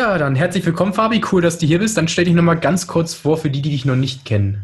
Ja, 0.00 0.16
dann 0.16 0.34
herzlich 0.34 0.64
willkommen, 0.64 0.94
Fabi. 0.94 1.20
Cool, 1.30 1.42
dass 1.42 1.58
du 1.58 1.66
hier 1.66 1.78
bist. 1.78 1.98
Dann 1.98 2.08
stell 2.08 2.24
dich 2.24 2.32
nochmal 2.32 2.58
ganz 2.58 2.86
kurz 2.86 3.12
vor 3.12 3.36
für 3.36 3.50
die, 3.50 3.60
die 3.60 3.68
dich 3.68 3.84
noch 3.84 3.96
nicht 3.96 4.24
kennen. 4.24 4.62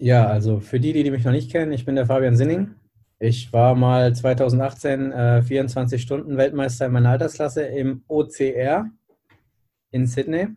Ja, 0.00 0.26
also 0.26 0.58
für 0.58 0.80
die, 0.80 0.92
die 0.92 1.12
mich 1.12 1.24
noch 1.24 1.30
nicht 1.30 1.52
kennen, 1.52 1.70
ich 1.70 1.84
bin 1.84 1.94
der 1.94 2.06
Fabian 2.06 2.34
Sinning. 2.34 2.74
Ich 3.20 3.52
war 3.52 3.76
mal 3.76 4.12
2018 4.12 5.12
äh, 5.12 5.42
24 5.42 6.02
Stunden 6.02 6.36
Weltmeister 6.36 6.86
in 6.86 6.92
meiner 6.92 7.10
Altersklasse 7.10 7.62
im 7.62 8.02
OCR 8.08 8.90
in 9.92 10.08
Sydney 10.08 10.48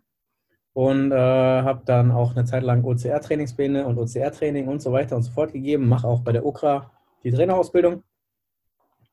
und 0.74 1.12
äh, 1.12 1.16
habe 1.16 1.84
dann 1.86 2.10
auch 2.10 2.36
eine 2.36 2.46
Zeit 2.46 2.64
lang 2.64 2.86
OCR-Trainingspläne 2.86 3.86
und 3.86 4.00
OCR-Training 4.00 4.68
und 4.68 4.82
so 4.82 4.92
weiter 4.92 5.16
und 5.16 5.22
so 5.22 5.32
fort 5.32 5.54
gegeben. 5.54 5.88
Mache 5.88 6.08
auch 6.08 6.22
bei 6.22 6.32
der 6.32 6.44
UKRA 6.44 6.92
die 7.24 7.30
Trainerausbildung 7.30 8.02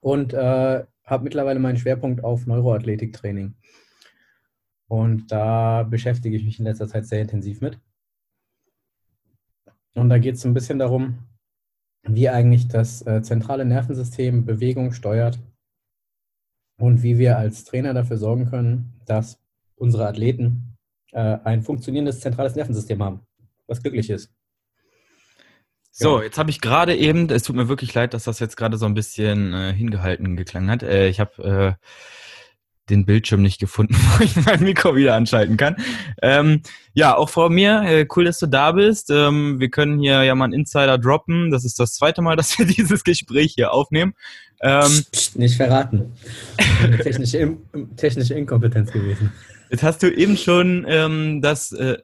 und 0.00 0.32
äh, 0.32 0.84
habe 1.04 1.24
mittlerweile 1.24 1.60
meinen 1.60 1.76
Schwerpunkt 1.76 2.24
auf 2.24 2.46
Neuroathletiktraining. 2.46 3.54
Und 4.94 5.32
da 5.32 5.82
beschäftige 5.82 6.36
ich 6.36 6.44
mich 6.44 6.60
in 6.60 6.66
letzter 6.66 6.86
Zeit 6.86 7.04
sehr 7.04 7.20
intensiv 7.20 7.60
mit. 7.60 7.80
Und 9.94 10.08
da 10.08 10.18
geht 10.18 10.36
es 10.36 10.44
ein 10.44 10.54
bisschen 10.54 10.78
darum, 10.78 11.18
wie 12.04 12.28
eigentlich 12.28 12.68
das 12.68 13.04
äh, 13.04 13.20
zentrale 13.20 13.64
Nervensystem 13.64 14.44
Bewegung 14.44 14.92
steuert 14.92 15.40
und 16.78 17.02
wie 17.02 17.18
wir 17.18 17.38
als 17.38 17.64
Trainer 17.64 17.92
dafür 17.92 18.18
sorgen 18.18 18.48
können, 18.48 18.92
dass 19.04 19.42
unsere 19.74 20.06
Athleten 20.06 20.76
äh, 21.10 21.38
ein 21.42 21.62
funktionierendes 21.62 22.20
zentrales 22.20 22.54
Nervensystem 22.54 23.02
haben, 23.02 23.26
was 23.66 23.82
glücklich 23.82 24.10
ist. 24.10 24.32
So, 25.90 26.22
jetzt 26.22 26.38
habe 26.38 26.50
ich 26.50 26.60
gerade 26.60 26.94
eben, 26.94 27.28
es 27.30 27.42
tut 27.42 27.56
mir 27.56 27.66
wirklich 27.66 27.94
leid, 27.94 28.14
dass 28.14 28.24
das 28.24 28.38
jetzt 28.38 28.56
gerade 28.56 28.76
so 28.76 28.86
ein 28.86 28.94
bisschen 28.94 29.54
äh, 29.54 29.72
hingehalten 29.72 30.36
geklangen 30.36 30.70
hat. 30.70 30.84
Äh, 30.84 31.08
ich 31.08 31.18
habe 31.18 31.78
den 32.90 33.06
Bildschirm 33.06 33.42
nicht 33.42 33.58
gefunden, 33.58 33.94
wo 34.18 34.24
ich 34.24 34.36
mein 34.36 34.62
Mikro 34.62 34.94
wieder 34.94 35.14
anschalten 35.14 35.56
kann. 35.56 35.76
Ähm, 36.22 36.62
ja, 36.92 37.16
auch 37.16 37.28
von 37.28 37.52
mir, 37.52 37.82
äh, 37.82 38.06
cool, 38.14 38.24
dass 38.24 38.38
du 38.38 38.46
da 38.46 38.72
bist. 38.72 39.10
Ähm, 39.10 39.58
wir 39.60 39.70
können 39.70 39.98
hier 39.98 40.22
ja 40.22 40.34
mal 40.34 40.44
einen 40.44 40.54
Insider 40.54 40.98
droppen. 40.98 41.50
Das 41.50 41.64
ist 41.64 41.78
das 41.80 41.94
zweite 41.94 42.22
Mal, 42.22 42.36
dass 42.36 42.58
wir 42.58 42.66
dieses 42.66 43.04
Gespräch 43.04 43.54
hier 43.54 43.72
aufnehmen. 43.72 44.14
Ähm, 44.60 45.04
Psst, 45.12 45.38
nicht 45.38 45.56
verraten. 45.56 46.12
technische, 47.02 47.56
technische 47.96 48.34
Inkompetenz 48.34 48.92
gewesen. 48.92 49.32
Jetzt 49.70 49.82
hast 49.82 50.02
du 50.02 50.14
eben 50.14 50.36
schon 50.36 50.86
ähm, 50.88 51.40
das 51.42 51.72
äh, 51.72 51.98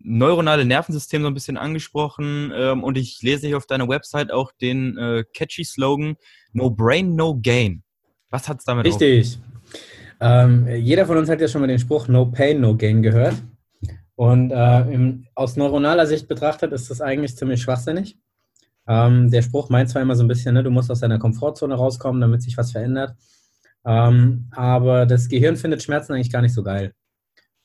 neuronale 0.00 0.64
Nervensystem 0.64 1.22
so 1.22 1.28
ein 1.28 1.34
bisschen 1.34 1.56
angesprochen 1.56 2.52
ähm, 2.54 2.82
und 2.82 2.98
ich 2.98 3.22
lese 3.22 3.46
hier 3.46 3.56
auf 3.56 3.66
deiner 3.66 3.88
Website 3.88 4.32
auch 4.32 4.52
den 4.60 4.98
äh, 4.98 5.24
catchy 5.32 5.64
Slogan 5.64 6.16
No 6.52 6.70
Brain, 6.70 7.14
No 7.14 7.38
Gain. 7.40 7.82
Was 8.30 8.48
hat 8.48 8.58
es 8.58 8.64
damit 8.64 8.86
Richtig. 8.86 9.38
Auf? 9.38 9.51
Ähm, 10.22 10.68
jeder 10.68 11.04
von 11.04 11.18
uns 11.18 11.28
hat 11.28 11.40
ja 11.40 11.48
schon 11.48 11.60
mal 11.60 11.66
den 11.66 11.80
Spruch 11.80 12.06
No 12.06 12.26
Pain, 12.26 12.60
No 12.60 12.76
Gain 12.76 13.02
gehört. 13.02 13.34
Und 14.14 14.52
äh, 14.52 14.80
im, 14.82 15.26
aus 15.34 15.56
neuronaler 15.56 16.06
Sicht 16.06 16.28
betrachtet 16.28 16.72
ist 16.72 16.90
das 16.90 17.00
eigentlich 17.00 17.36
ziemlich 17.36 17.60
schwachsinnig. 17.60 18.16
Ähm, 18.86 19.30
der 19.32 19.42
Spruch 19.42 19.68
meint 19.68 19.90
zwar 19.90 20.00
immer 20.00 20.14
so 20.14 20.22
ein 20.22 20.28
bisschen, 20.28 20.54
ne, 20.54 20.62
du 20.62 20.70
musst 20.70 20.90
aus 20.92 21.00
deiner 21.00 21.18
Komfortzone 21.18 21.74
rauskommen, 21.74 22.20
damit 22.20 22.42
sich 22.42 22.56
was 22.56 22.70
verändert. 22.70 23.16
Ähm, 23.84 24.46
aber 24.52 25.06
das 25.06 25.28
Gehirn 25.28 25.56
findet 25.56 25.82
Schmerzen 25.82 26.12
eigentlich 26.12 26.30
gar 26.30 26.42
nicht 26.42 26.54
so 26.54 26.62
geil. 26.62 26.92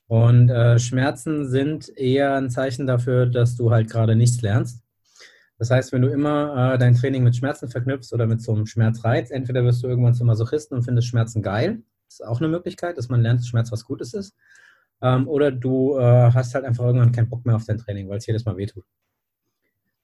Und 0.07 0.49
äh, 0.49 0.79
Schmerzen 0.79 1.47
sind 1.47 1.95
eher 1.95 2.35
ein 2.35 2.49
Zeichen 2.49 2.87
dafür, 2.87 3.27
dass 3.27 3.55
du 3.55 3.69
halt 3.69 3.89
gerade 3.89 4.15
nichts 4.15 4.41
lernst. 4.41 4.81
Das 5.59 5.69
heißt, 5.69 5.91
wenn 5.91 6.01
du 6.01 6.07
immer 6.07 6.73
äh, 6.73 6.77
dein 6.79 6.95
Training 6.95 7.23
mit 7.23 7.35
Schmerzen 7.35 7.67
verknüpfst 7.67 8.13
oder 8.13 8.25
mit 8.25 8.41
so 8.41 8.53
einem 8.53 8.65
Schmerzreiz, 8.65 9.29
entweder 9.29 9.63
wirst 9.63 9.83
du 9.83 9.87
irgendwann 9.87 10.15
zum 10.15 10.27
Masochisten 10.27 10.77
und 10.77 10.83
findest 10.83 11.07
Schmerzen 11.07 11.43
geil, 11.43 11.83
ist 12.07 12.25
auch 12.25 12.39
eine 12.39 12.47
Möglichkeit, 12.47 12.97
dass 12.97 13.09
man 13.09 13.21
lernt, 13.21 13.39
dass 13.39 13.47
Schmerz 13.47 13.71
was 13.71 13.85
Gutes 13.85 14.13
ist. 14.13 14.35
Ähm, 15.01 15.27
oder 15.27 15.51
du 15.51 15.97
äh, 15.97 16.31
hast 16.33 16.55
halt 16.55 16.65
einfach 16.65 16.85
irgendwann 16.85 17.11
keinen 17.11 17.29
Bock 17.29 17.45
mehr 17.45 17.55
auf 17.55 17.65
dein 17.65 17.77
Training, 17.77 18.09
weil 18.09 18.17
es 18.17 18.25
jedes 18.25 18.45
Mal 18.45 18.57
wehtut. 18.57 18.85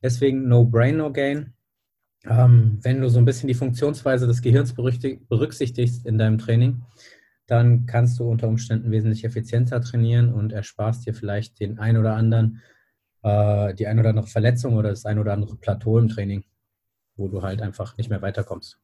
Deswegen 0.02 0.48
no 0.48 0.66
brain, 0.66 0.98
no 0.98 1.12
gain. 1.12 1.54
Ähm, 2.26 2.80
wenn 2.82 3.02
du 3.02 3.10
so 3.10 3.20
ein 3.20 3.26
bisschen 3.26 3.48
die 3.48 3.54
Funktionsweise 3.54 4.28
des 4.28 4.42
Gehirns 4.42 4.74
berücksichtigst 4.74 6.06
in 6.06 6.18
deinem 6.18 6.38
Training, 6.38 6.84
dann 7.48 7.86
kannst 7.86 8.20
du 8.20 8.30
unter 8.30 8.48
Umständen 8.48 8.92
wesentlich 8.92 9.26
effizienter 9.26 9.82
trainieren 9.82 10.34
und 10.34 10.54
ersparst 10.54 11.06
dir 11.06 11.14
vielleicht 11.14 11.60
den 11.60 11.80
ein 11.80 11.98
oder 11.98 12.16
anderen, 12.16 12.62
äh, 13.24 13.74
die 13.74 13.88
ein 13.88 14.00
oder 14.00 14.10
andere 14.10 14.28
Verletzung 14.28 14.76
oder 14.76 14.90
das 14.90 15.06
ein 15.06 15.20
oder 15.20 15.34
andere 15.34 15.58
Plateau 15.58 16.00
im 16.00 16.08
Training, 16.08 16.46
wo 17.16 17.28
du 17.28 17.42
halt 17.42 17.62
einfach 17.62 17.98
nicht 17.98 18.10
mehr 18.10 18.22
weiterkommst. 18.22 18.80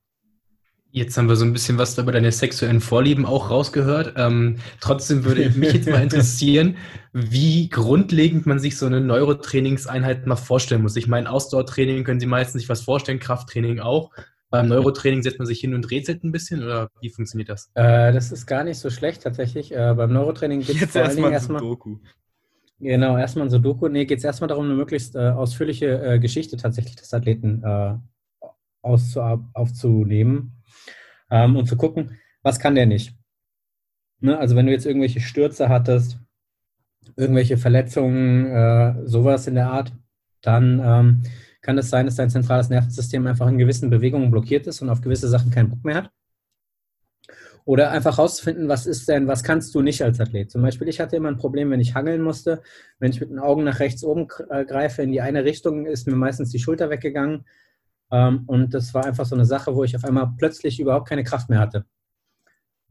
Jetzt 0.92 1.18
haben 1.18 1.30
wir 1.30 1.36
so 1.36 1.46
ein 1.46 1.54
bisschen 1.54 1.78
was 1.78 1.98
über 2.00 2.12
deine 2.12 2.32
sexuellen 2.32 2.82
Vorlieben 2.82 3.26
auch 3.26 3.52
rausgehört. 3.52 4.14
Ähm, 4.18 4.58
trotzdem 4.82 5.24
würde 5.24 5.50
mich 5.52 5.74
jetzt 5.74 5.88
mal 5.88 6.02
interessieren, 6.02 6.78
wie 7.14 7.70
grundlegend 7.70 8.48
man 8.48 8.58
sich 8.58 8.76
so 8.78 8.88
eine 8.88 9.00
Neurotrainingseinheit 9.00 10.26
mal 10.26 10.36
vorstellen 10.36 10.82
muss. 10.82 10.96
Ich 10.96 11.08
meine, 11.08 11.30
Ausdauertraining 11.30 12.04
können 12.04 12.20
Sie 12.20 12.26
meistens 12.26 12.62
sich 12.62 12.70
was 12.70 12.82
vorstellen, 12.82 13.20
Krafttraining 13.20 13.80
auch. 13.80 14.12
Beim 14.50 14.68
Neurotraining 14.68 15.22
setzt 15.22 15.38
man 15.38 15.46
sich 15.46 15.60
hin 15.60 15.76
und 15.76 15.92
rätselt 15.92 16.24
ein 16.24 16.32
bisschen 16.32 16.64
oder 16.64 16.90
wie 17.02 17.12
funktioniert 17.12 17.50
das? 17.50 17.70
Äh, 17.76 18.12
das 18.12 18.32
ist 18.32 18.48
gar 18.48 18.64
nicht 18.64 18.80
so 18.80 18.90
schlecht 18.90 19.22
tatsächlich. 19.22 19.72
Äh, 19.72 19.94
beim 19.96 20.12
Neurotraining 20.12 20.62
geht 20.62 20.82
es 20.82 20.92
vor 20.92 21.04
allen 21.04 21.16
Dingen 21.16 21.32
erstmal. 21.32 21.60
Sudoku. 21.60 21.98
Genau, 22.80 23.16
erstmal 23.16 23.46
ein 23.46 23.52
Sudoku. 23.52 23.90
Nee, 23.90 24.06
geht 24.06 24.20
es 24.20 24.24
erstmal 24.24 24.48
darum, 24.48 24.66
eine 24.66 24.74
möglichst 24.74 25.16
äh, 25.16 25.20
ausführliche 25.20 26.02
äh, 26.02 26.20
Geschichte 26.20 26.58
tatsächlich 26.58 26.96
des 26.96 27.14
Athleten 27.14 27.62
äh, 27.64 27.96
aufzunehmen 28.82 30.64
ähm, 31.30 31.56
und 31.56 31.68
zu 31.68 31.78
gucken, 31.78 32.18
was 32.42 32.60
kann 32.60 32.76
der 32.76 32.86
nicht. 32.86 33.14
Ne? 34.20 34.38
Also 34.38 34.56
wenn 34.56 34.66
du 34.66 34.72
jetzt 34.72 34.86
irgendwelche 34.86 35.22
Stürze 35.22 35.70
hattest, 35.70 36.20
irgendwelche 37.16 37.58
Verletzungen, 37.58 38.46
äh, 38.46 39.08
sowas 39.08 39.48
in 39.48 39.56
der 39.56 39.72
Art, 39.72 39.94
dann 40.42 40.82
ähm, 40.84 41.24
kann 41.62 41.78
es 41.78 41.90
sein, 41.90 42.06
dass 42.06 42.16
dein 42.16 42.30
zentrales 42.30 42.70
Nervensystem 42.70 43.26
einfach 43.28 43.48
in 43.48 43.58
gewissen 43.58 43.90
Bewegungen 43.90 44.32
blockiert 44.32 44.68
ist 44.68 44.82
und 44.82 44.90
auf 44.90 45.02
gewisse 45.02 45.28
Sachen 45.28 45.52
keinen 45.52 45.70
Bock 45.70 45.84
mehr 45.84 45.96
hat. 45.96 46.12
Oder 47.66 47.92
einfach 47.92 48.18
herauszufinden, 48.18 48.68
was 48.68 48.88
ist 48.88 49.08
denn, 49.10 49.28
was 49.28 49.44
kannst 49.44 49.76
du 49.76 49.82
nicht 49.82 50.02
als 50.02 50.20
Athlet? 50.20 50.50
Zum 50.50 50.62
Beispiel, 50.62 50.88
ich 50.88 51.00
hatte 51.00 51.18
immer 51.18 51.30
ein 51.30 51.38
Problem, 51.38 51.70
wenn 51.70 51.82
ich 51.82 51.94
hangeln 51.94 52.22
musste, 52.22 52.64
wenn 52.98 53.12
ich 53.12 53.20
mit 53.20 53.30
den 53.30 53.38
Augen 53.38 53.64
nach 53.64 53.80
rechts 53.80 54.04
oben 54.04 54.28
äh, 54.50 54.66
greife, 54.66 55.04
in 55.04 55.12
die 55.12 55.22
eine 55.22 55.44
Richtung 55.44 55.86
ist 55.86 56.08
mir 56.08 56.16
meistens 56.16 56.50
die 56.50 56.60
Schulter 56.60 56.90
weggegangen. 56.90 57.46
Ähm, 58.12 58.44
und 58.48 58.74
das 58.74 58.94
war 58.94 59.06
einfach 59.06 59.26
so 59.26 59.36
eine 59.36 59.46
Sache, 59.46 59.76
wo 59.76 59.84
ich 59.84 59.96
auf 59.96 60.04
einmal 60.04 60.34
plötzlich 60.38 60.80
überhaupt 60.80 61.08
keine 61.08 61.24
Kraft 61.24 61.50
mehr 61.50 61.60
hatte. 61.60 61.86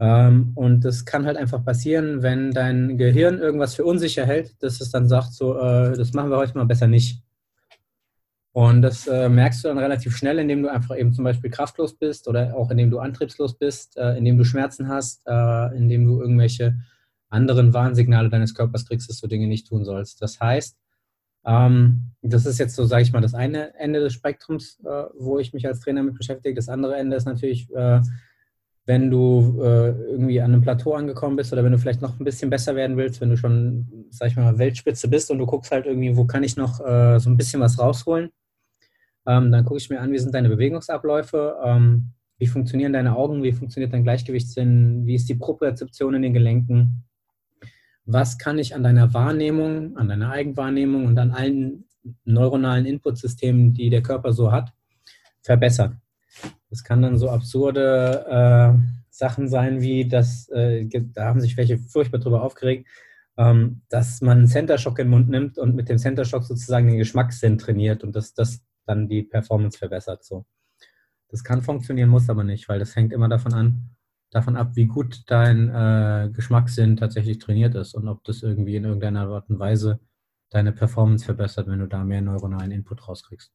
Ähm, 0.00 0.52
und 0.54 0.84
das 0.84 1.04
kann 1.04 1.26
halt 1.26 1.36
einfach 1.36 1.64
passieren, 1.64 2.22
wenn 2.22 2.52
dein 2.52 2.96
Gehirn 2.98 3.38
irgendwas 3.38 3.74
für 3.74 3.84
unsicher 3.84 4.24
hält, 4.24 4.62
dass 4.62 4.80
es 4.80 4.90
dann 4.90 5.08
sagt, 5.08 5.32
so, 5.32 5.58
äh, 5.58 5.96
das 5.96 6.12
machen 6.12 6.30
wir 6.30 6.36
heute 6.36 6.56
mal 6.56 6.66
besser 6.66 6.86
nicht. 6.86 7.22
Und 8.52 8.82
das 8.82 9.06
äh, 9.06 9.28
merkst 9.28 9.62
du 9.62 9.68
dann 9.68 9.78
relativ 9.78 10.16
schnell, 10.16 10.38
indem 10.38 10.62
du 10.62 10.70
einfach 10.70 10.96
eben 10.96 11.12
zum 11.12 11.24
Beispiel 11.24 11.50
kraftlos 11.50 11.96
bist 11.96 12.28
oder 12.28 12.56
auch 12.56 12.70
indem 12.70 12.90
du 12.90 12.98
antriebslos 12.98 13.58
bist, 13.58 13.96
äh, 13.96 14.16
indem 14.16 14.36
du 14.36 14.44
Schmerzen 14.44 14.88
hast, 14.88 15.26
indem 15.26 16.06
du 16.06 16.20
irgendwelche 16.20 16.76
anderen 17.28 17.74
Warnsignale 17.74 18.30
deines 18.30 18.54
Körpers 18.54 18.86
kriegst, 18.86 19.08
dass 19.08 19.20
du 19.20 19.26
Dinge 19.26 19.46
nicht 19.46 19.68
tun 19.68 19.84
sollst. 19.84 20.22
Das 20.22 20.40
heißt, 20.40 20.78
ähm, 21.48 22.12
das 22.20 22.46
ist 22.46 22.58
jetzt 22.58 22.76
so, 22.76 22.84
sage 22.84 23.02
ich 23.02 23.12
mal, 23.12 23.20
das 23.20 23.34
eine 23.34 23.74
Ende 23.76 24.00
des 24.00 24.12
Spektrums, 24.12 24.78
äh, 24.84 25.04
wo 25.18 25.38
ich 25.38 25.52
mich 25.54 25.66
als 25.66 25.80
Trainer 25.80 26.02
mit 26.02 26.14
beschäftige. 26.14 26.54
Das 26.54 26.68
andere 26.68 26.96
Ende 26.96 27.16
ist 27.16 27.24
natürlich, 27.24 27.70
äh, 27.74 28.00
wenn 28.84 29.10
du 29.10 29.60
äh, 29.62 29.90
irgendwie 30.10 30.40
an 30.40 30.52
einem 30.52 30.62
Plateau 30.62 30.94
angekommen 30.94 31.36
bist 31.36 31.52
oder 31.52 31.64
wenn 31.64 31.72
du 31.72 31.78
vielleicht 31.78 32.02
noch 32.02 32.18
ein 32.18 32.24
bisschen 32.24 32.50
besser 32.50 32.74
werden 32.74 32.96
willst, 32.96 33.20
wenn 33.20 33.30
du 33.30 33.36
schon, 33.36 34.06
sag 34.10 34.28
ich 34.28 34.36
mal, 34.36 34.58
Weltspitze 34.58 35.08
bist 35.08 35.30
und 35.30 35.38
du 35.38 35.46
guckst 35.46 35.70
halt 35.70 35.86
irgendwie, 35.86 36.16
wo 36.16 36.24
kann 36.24 36.42
ich 36.42 36.56
noch 36.56 36.80
äh, 36.80 37.18
so 37.18 37.30
ein 37.30 37.36
bisschen 37.36 37.60
was 37.60 37.78
rausholen, 37.78 38.30
ähm, 39.26 39.52
dann 39.52 39.64
gucke 39.64 39.78
ich 39.78 39.90
mir 39.90 40.00
an, 40.00 40.12
wie 40.12 40.18
sind 40.18 40.34
deine 40.34 40.48
Bewegungsabläufe, 40.48 41.56
ähm, 41.64 42.12
wie 42.38 42.46
funktionieren 42.46 42.92
deine 42.92 43.16
Augen, 43.16 43.42
wie 43.42 43.52
funktioniert 43.52 43.92
dein 43.92 44.04
Gleichgewichtssinn, 44.04 45.06
wie 45.06 45.14
ist 45.14 45.28
die 45.28 45.34
Propriozeption 45.34 46.14
in 46.14 46.22
den 46.22 46.32
Gelenken, 46.32 47.04
was 48.10 48.38
kann 48.38 48.58
ich 48.58 48.74
an 48.74 48.82
deiner 48.82 49.12
Wahrnehmung, 49.12 49.98
an 49.98 50.08
deiner 50.08 50.30
Eigenwahrnehmung 50.30 51.04
und 51.04 51.18
an 51.18 51.30
allen 51.30 51.84
neuronalen 52.24 52.86
Inputsystemen, 52.86 53.74
die 53.74 53.90
der 53.90 54.02
Körper 54.02 54.32
so 54.32 54.50
hat, 54.50 54.72
verbessern. 55.42 56.00
Das 56.70 56.82
kann 56.84 57.02
dann 57.02 57.18
so 57.18 57.28
absurde 57.28 58.24
äh, 58.26 58.78
Sachen 59.10 59.48
sein, 59.48 59.82
wie 59.82 60.08
das, 60.08 60.48
äh, 60.48 60.88
da 61.12 61.26
haben 61.26 61.42
sich 61.42 61.58
welche 61.58 61.76
furchtbar 61.76 62.18
drüber 62.18 62.42
aufgeregt, 62.42 62.88
ähm, 63.36 63.82
dass 63.90 64.22
man 64.22 64.38
einen 64.38 64.46
Center 64.46 64.78
Shock 64.78 64.98
in 65.00 65.06
den 65.06 65.10
Mund 65.10 65.28
nimmt 65.28 65.58
und 65.58 65.74
mit 65.74 65.90
dem 65.90 65.98
Center 65.98 66.24
Shock 66.24 66.44
sozusagen 66.44 66.88
den 66.88 66.96
Geschmackssinn 66.96 67.58
trainiert 67.58 68.04
und 68.04 68.16
dass 68.16 68.32
das 68.32 68.62
dann 68.86 69.08
die 69.08 69.22
Performance 69.22 69.76
verbessert. 69.76 70.24
So. 70.24 70.46
Das 71.28 71.44
kann 71.44 71.60
funktionieren, 71.60 72.08
muss 72.08 72.30
aber 72.30 72.42
nicht, 72.42 72.70
weil 72.70 72.78
das 72.78 72.96
hängt 72.96 73.12
immer 73.12 73.28
davon 73.28 73.52
an, 73.52 73.90
davon 74.30 74.56
ab, 74.56 74.72
wie 74.74 74.86
gut 74.86 75.22
dein 75.26 75.68
äh, 75.68 76.30
Geschmackssinn 76.32 76.96
tatsächlich 76.96 77.38
trainiert 77.38 77.74
ist 77.74 77.94
und 77.94 78.08
ob 78.08 78.24
das 78.24 78.42
irgendwie 78.42 78.76
in 78.76 78.84
irgendeiner 78.84 79.28
Art 79.28 79.48
und 79.48 79.58
Weise 79.58 80.00
deine 80.50 80.72
Performance 80.72 81.24
verbessert, 81.24 81.66
wenn 81.68 81.78
du 81.78 81.86
da 81.86 82.04
mehr 82.04 82.22
neuronalen 82.22 82.70
Input 82.70 83.06
rauskriegst. 83.06 83.52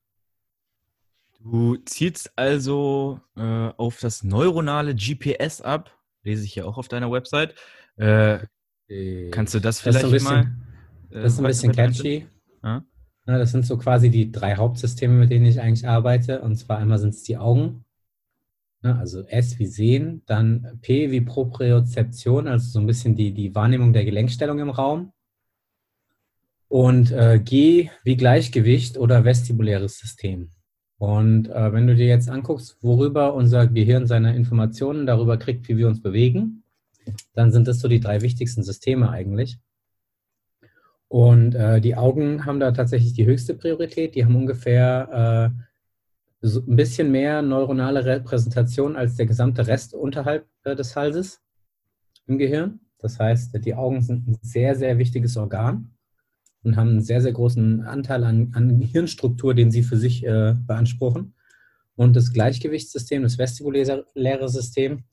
Du 1.40 1.76
zielst 1.78 2.32
also 2.38 3.20
äh, 3.36 3.42
auf 3.42 4.00
das 4.00 4.24
neuronale 4.24 4.96
GPS 4.96 5.62
ab, 5.62 5.92
lese 6.24 6.46
ich 6.46 6.56
ja 6.56 6.66
auch 6.66 6.78
auf 6.78 6.88
deiner 6.88 7.12
Website. 7.12 7.56
Äh, 7.98 8.40
Kannst 9.32 9.54
du 9.54 9.60
das 9.60 9.82
vielleicht 9.82 10.04
das 10.04 10.12
bisschen, 10.12 10.34
mal? 10.34 10.56
Äh, 11.10 11.24
das 11.24 11.34
ist 11.34 11.40
ein 11.40 11.46
bisschen 11.46 11.72
catchy. 11.72 12.28
Ja? 12.64 12.84
das 13.26 13.52
sind 13.52 13.66
so 13.66 13.78
quasi 13.78 14.10
die 14.10 14.32
drei 14.32 14.56
Hauptsysteme, 14.56 15.14
mit 15.14 15.32
denen 15.32 15.46
ich 15.46 15.60
eigentlich 15.60 15.88
arbeite. 15.88 16.42
Und 16.42 16.56
zwar 16.56 16.78
einmal 16.78 17.00
sind 17.00 17.14
es 17.14 17.24
die 17.24 17.38
Augen, 17.38 17.83
also 18.84 19.22
S 19.28 19.58
wie 19.60 19.66
Sehen, 19.66 20.24
dann 20.26 20.80
P 20.82 21.12
wie 21.12 21.22
Propriozeption, 21.22 22.48
also 22.48 22.70
so 22.70 22.80
ein 22.80 22.88
bisschen 22.88 23.16
die, 23.16 23.34
die 23.34 23.56
Wahrnehmung 23.56 23.94
der 23.94 24.06
Gelenkstellung 24.06 24.60
im 24.60 24.70
Raum. 24.70 25.14
Und 26.68 27.12
äh, 27.12 27.40
G 27.40 27.90
wie 28.04 28.18
Gleichgewicht 28.18 28.98
oder 28.98 29.24
vestibuläres 29.24 30.00
System. 30.00 30.50
Und 30.98 31.50
äh, 31.50 31.72
wenn 31.74 31.88
du 31.88 31.96
dir 31.96 32.08
jetzt 32.08 32.30
anguckst, 32.30 32.78
worüber 32.82 33.34
unser 33.34 33.68
Gehirn 33.68 34.08
seine 34.08 34.36
Informationen 34.36 35.06
darüber 35.06 35.38
kriegt, 35.38 35.68
wie 35.68 35.78
wir 35.78 35.88
uns 35.88 36.02
bewegen, 36.02 36.64
dann 37.34 37.52
sind 37.52 37.68
das 37.68 37.80
so 37.80 37.88
die 37.88 38.00
drei 38.00 38.22
wichtigsten 38.22 38.64
Systeme 38.64 39.10
eigentlich. 39.10 39.60
Und 41.08 41.54
äh, 41.54 41.80
die 41.80 41.96
Augen 41.96 42.46
haben 42.46 42.60
da 42.60 42.72
tatsächlich 42.72 43.14
die 43.14 43.26
höchste 43.26 43.54
Priorität. 43.54 44.16
Die 44.16 44.26
haben 44.26 44.36
ungefähr 44.36 45.54
äh, 45.54 45.64
so 46.46 46.60
ein 46.60 46.76
bisschen 46.76 47.10
mehr 47.10 47.42
neuronale 47.42 48.04
Repräsentation 48.04 48.98
als 48.98 49.16
der 49.16 49.26
gesamte 49.26 49.66
Rest 49.66 49.94
unterhalb 49.94 50.46
äh, 50.66 50.76
des 50.76 50.96
Halses 50.96 51.42
im 52.28 52.38
Gehirn. 52.38 52.82
Das 53.00 53.18
heißt, 53.18 53.54
die 53.66 53.76
Augen 53.76 54.02
sind 54.02 54.28
ein 54.28 54.38
sehr, 54.42 54.76
sehr 54.76 54.98
wichtiges 54.98 55.38
Organ 55.38 55.96
und 56.64 56.76
haben 56.76 56.90
einen 56.90 57.02
sehr, 57.02 57.22
sehr 57.22 57.32
großen 57.32 57.82
Anteil 57.84 58.26
an, 58.26 58.52
an 58.54 58.82
Hirnstruktur, 58.82 59.54
den 59.54 59.72
sie 59.72 59.84
für 59.84 59.98
sich 59.98 60.26
äh, 60.26 60.56
beanspruchen. 60.68 61.34
Und 61.96 62.16
das 62.16 62.34
Gleichgewichtssystem, 62.34 63.24
das 63.24 63.38
vestibuläre 63.38 64.50
System, 64.50 65.04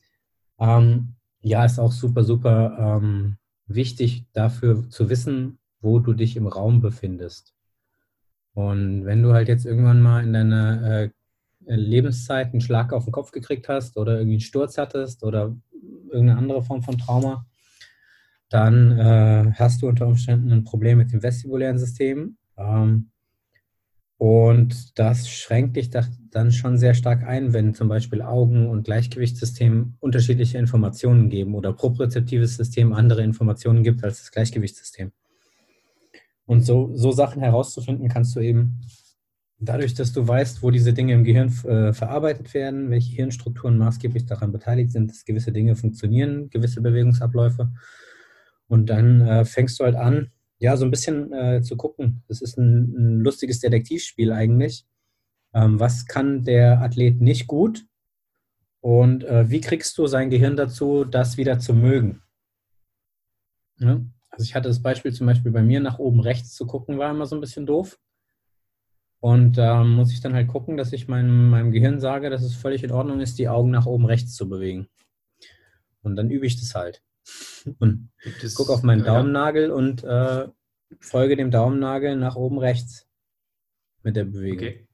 ähm, 0.59 1.15
ja, 1.43 1.65
ist 1.65 1.79
auch 1.79 1.93
super, 1.93 2.25
super 2.25 2.99
ähm, 3.01 3.37
wichtig 3.67 4.27
dafür 4.33 4.89
zu 4.91 5.09
wissen, 5.09 5.59
wo 5.81 6.01
du 6.01 6.13
dich 6.13 6.37
im 6.37 6.49
Raum 6.49 6.81
befindest. 6.81 7.55
Und 8.53 9.05
wenn 9.05 9.23
du 9.23 9.33
halt 9.33 9.47
jetzt 9.47 9.65
irgendwann 9.65 10.03
mal 10.03 10.25
in 10.25 10.33
deiner 10.33 11.03
äh, 11.03 11.11
Lebenszeit 11.77 12.53
einen 12.53 12.61
Schlag 12.61 12.93
auf 12.93 13.05
den 13.05 13.13
Kopf 13.13 13.31
gekriegt 13.31 13.69
hast 13.69 13.97
oder 13.97 14.15
irgendwie 14.15 14.35
einen 14.35 14.41
Sturz 14.41 14.79
hattest 14.79 15.23
oder 15.23 15.57
irgendeine 16.11 16.39
andere 16.39 16.63
Form 16.63 16.83
von 16.83 16.99
Trauma, 16.99 17.47
dann 18.49 18.99
äh, 18.99 19.53
hast 19.55 19.83
du 19.83 19.89
unter 19.89 20.07
Umständen 20.07 20.53
ein 20.53 20.65
Problem 20.65 20.99
mit 20.99 21.13
dem 21.13 21.23
vestibulären 21.23 21.79
System. 21.79 22.37
Ähm, 22.57 23.11
und 24.19 24.99
das 24.99 25.31
schränkt 25.31 25.77
dich 25.77 25.89
dann 25.89 26.53
schon 26.53 26.77
sehr 26.77 26.93
stark 26.93 27.23
ein, 27.23 27.55
wenn 27.55 27.73
zum 27.73 27.89
Beispiel 27.89 28.21
Augen- 28.21 28.69
und 28.69 28.85
Gleichgewichtssystem 28.85 29.95
unterschiedliche 29.99 30.59
Informationen 30.59 31.31
geben 31.31 31.55
oder 31.55 31.73
propriozeptives 31.73 32.57
System 32.57 32.93
andere 32.93 33.23
Informationen 33.23 33.83
gibt 33.83 34.05
als 34.05 34.19
das 34.19 34.31
Gleichgewichtssystem. 34.31 35.13
Und 36.45 36.67
so, 36.67 36.91
so 36.95 37.13
Sachen 37.13 37.41
herauszufinden, 37.41 38.09
kannst 38.09 38.37
du 38.37 38.41
eben 38.41 38.81
dadurch, 39.61 39.95
dass 39.95 40.13
du 40.13 40.27
weißt, 40.27 40.63
wo 40.63 40.71
diese 40.71 40.93
Dinge 40.93 41.13
im 41.13 41.25
Gehirn 41.25 41.49
äh, 41.65 41.93
verarbeitet 41.93 42.53
werden, 42.55 42.91
welche 42.91 43.15
Hirnstrukturen 43.15 43.79
maßgeblich 43.79 44.27
daran 44.27 44.53
beteiligt 44.53 44.91
sind, 44.91 45.11
dass 45.11 45.25
gewisse 45.25 45.53
Dinge 45.53 45.77
funktionieren, 45.77 46.51
gewisse 46.51 46.81
Bewegungsabläufe 46.81 47.71
und 48.69 48.87
dann 48.89 49.21
äh, 49.21 49.45
fängst 49.45 49.79
du 49.79 49.85
halt 49.85 49.97
an, 49.97 50.31
ja, 50.59 50.77
so 50.77 50.85
ein 50.85 50.91
bisschen 50.91 51.33
äh, 51.33 51.63
zu 51.63 51.77
gucken. 51.77 52.23
Das 52.29 52.41
ist 52.41 52.59
ein, 52.59 52.95
ein 52.97 53.21
lustiges 53.21 53.61
Detektivspiel 53.61 54.31
eigentlich. 54.31 54.87
Ähm, 55.55 55.81
was 55.81 56.07
kann 56.07 56.45
der 56.45 56.81
Athlet 56.81 57.21
nicht 57.21 57.47
gut? 57.47 57.85
Und 58.81 59.25
äh, 59.25 59.51
wie 59.51 59.61
kriegst 59.61 59.97
du 59.99 60.07
sein 60.07 60.31
Gehirn 60.31 60.57
dazu, 60.57 61.05
das 61.05 61.37
wieder 61.37 61.59
zu 61.59 61.75
mögen? 61.75 62.23
Ja? 63.79 64.01
Also 64.31 64.45
ich 64.45 64.55
hatte 64.55 64.69
das 64.69 64.81
Beispiel 64.81 65.13
zum 65.13 65.27
Beispiel 65.27 65.51
bei 65.51 65.63
mir 65.63 65.81
nach 65.81 65.99
oben 65.99 66.21
rechts 66.21 66.55
zu 66.55 66.67
gucken, 66.67 66.99
war 66.99 67.11
immer 67.11 67.27
so 67.27 67.37
ein 67.37 67.41
bisschen 67.41 67.67
doof. 67.67 67.99
Und 69.21 69.59
da 69.59 69.83
ähm, 69.83 69.91
muss 69.91 70.13
ich 70.13 70.21
dann 70.21 70.35
halt 70.35 70.49
gucken, 70.49 70.79
dass 70.79 70.93
ich 70.93 71.07
meinem, 71.07 71.51
meinem 71.51 71.73
Gehirn 71.73 72.01
sage, 72.01 72.31
dass 72.31 72.43
es 72.43 72.55
völlig 72.55 72.83
in 72.83 72.91
Ordnung 72.91 73.21
ist, 73.21 73.39
die 73.39 73.49
Augen 73.49 73.71
nach 73.71 73.87
oben 73.87 74.07
rechts 74.07 74.35
zu 74.35 74.49
bewegen. 74.49 74.89
Und 76.03 76.17
dann 76.17 76.31
übe 76.31 76.47
ich 76.47 76.59
das 76.59 76.75
halt. 76.75 77.03
Und 77.79 78.09
es, 78.43 78.55
guck 78.55 78.71
auf 78.71 78.83
meinen 78.83 79.05
Daumennagel 79.05 79.69
ja. 79.69 79.75
und 79.75 80.03
äh, 80.03 80.49
folge 80.99 81.37
dem 81.37 81.51
Daumennagel 81.51 82.17
nach 82.17 82.35
oben 82.35 82.59
rechts 82.59 83.07
mit 84.03 84.17
der 84.17 84.25
Bewegung. 84.25 84.57
Okay. 84.57 84.87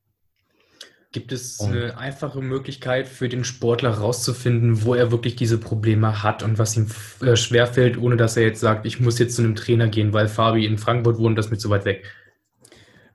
Gibt 1.12 1.32
es 1.32 1.60
eine 1.60 1.96
einfache 1.96 2.42
Möglichkeit 2.42 3.06
für 3.06 3.28
den 3.28 3.44
Sportler 3.44 3.96
herauszufinden, 3.96 4.82
wo 4.82 4.94
er 4.94 5.12
wirklich 5.12 5.36
diese 5.36 5.56
Probleme 5.56 6.22
hat 6.22 6.42
und 6.42 6.58
was 6.58 6.76
ihm 6.76 6.88
äh, 7.22 7.36
schwerfällt, 7.36 7.96
ohne 7.96 8.16
dass 8.16 8.36
er 8.36 8.42
jetzt 8.42 8.60
sagt, 8.60 8.84
ich 8.84 9.00
muss 9.00 9.18
jetzt 9.18 9.36
zu 9.36 9.42
einem 9.42 9.54
Trainer 9.54 9.88
gehen, 9.88 10.12
weil 10.12 10.28
Fabi 10.28 10.66
in 10.66 10.76
Frankfurt 10.76 11.18
wohnt, 11.18 11.38
das 11.38 11.46
ist 11.46 11.52
mir 11.52 11.58
zu 11.58 11.70
weit 11.70 11.84
weg? 11.86 12.04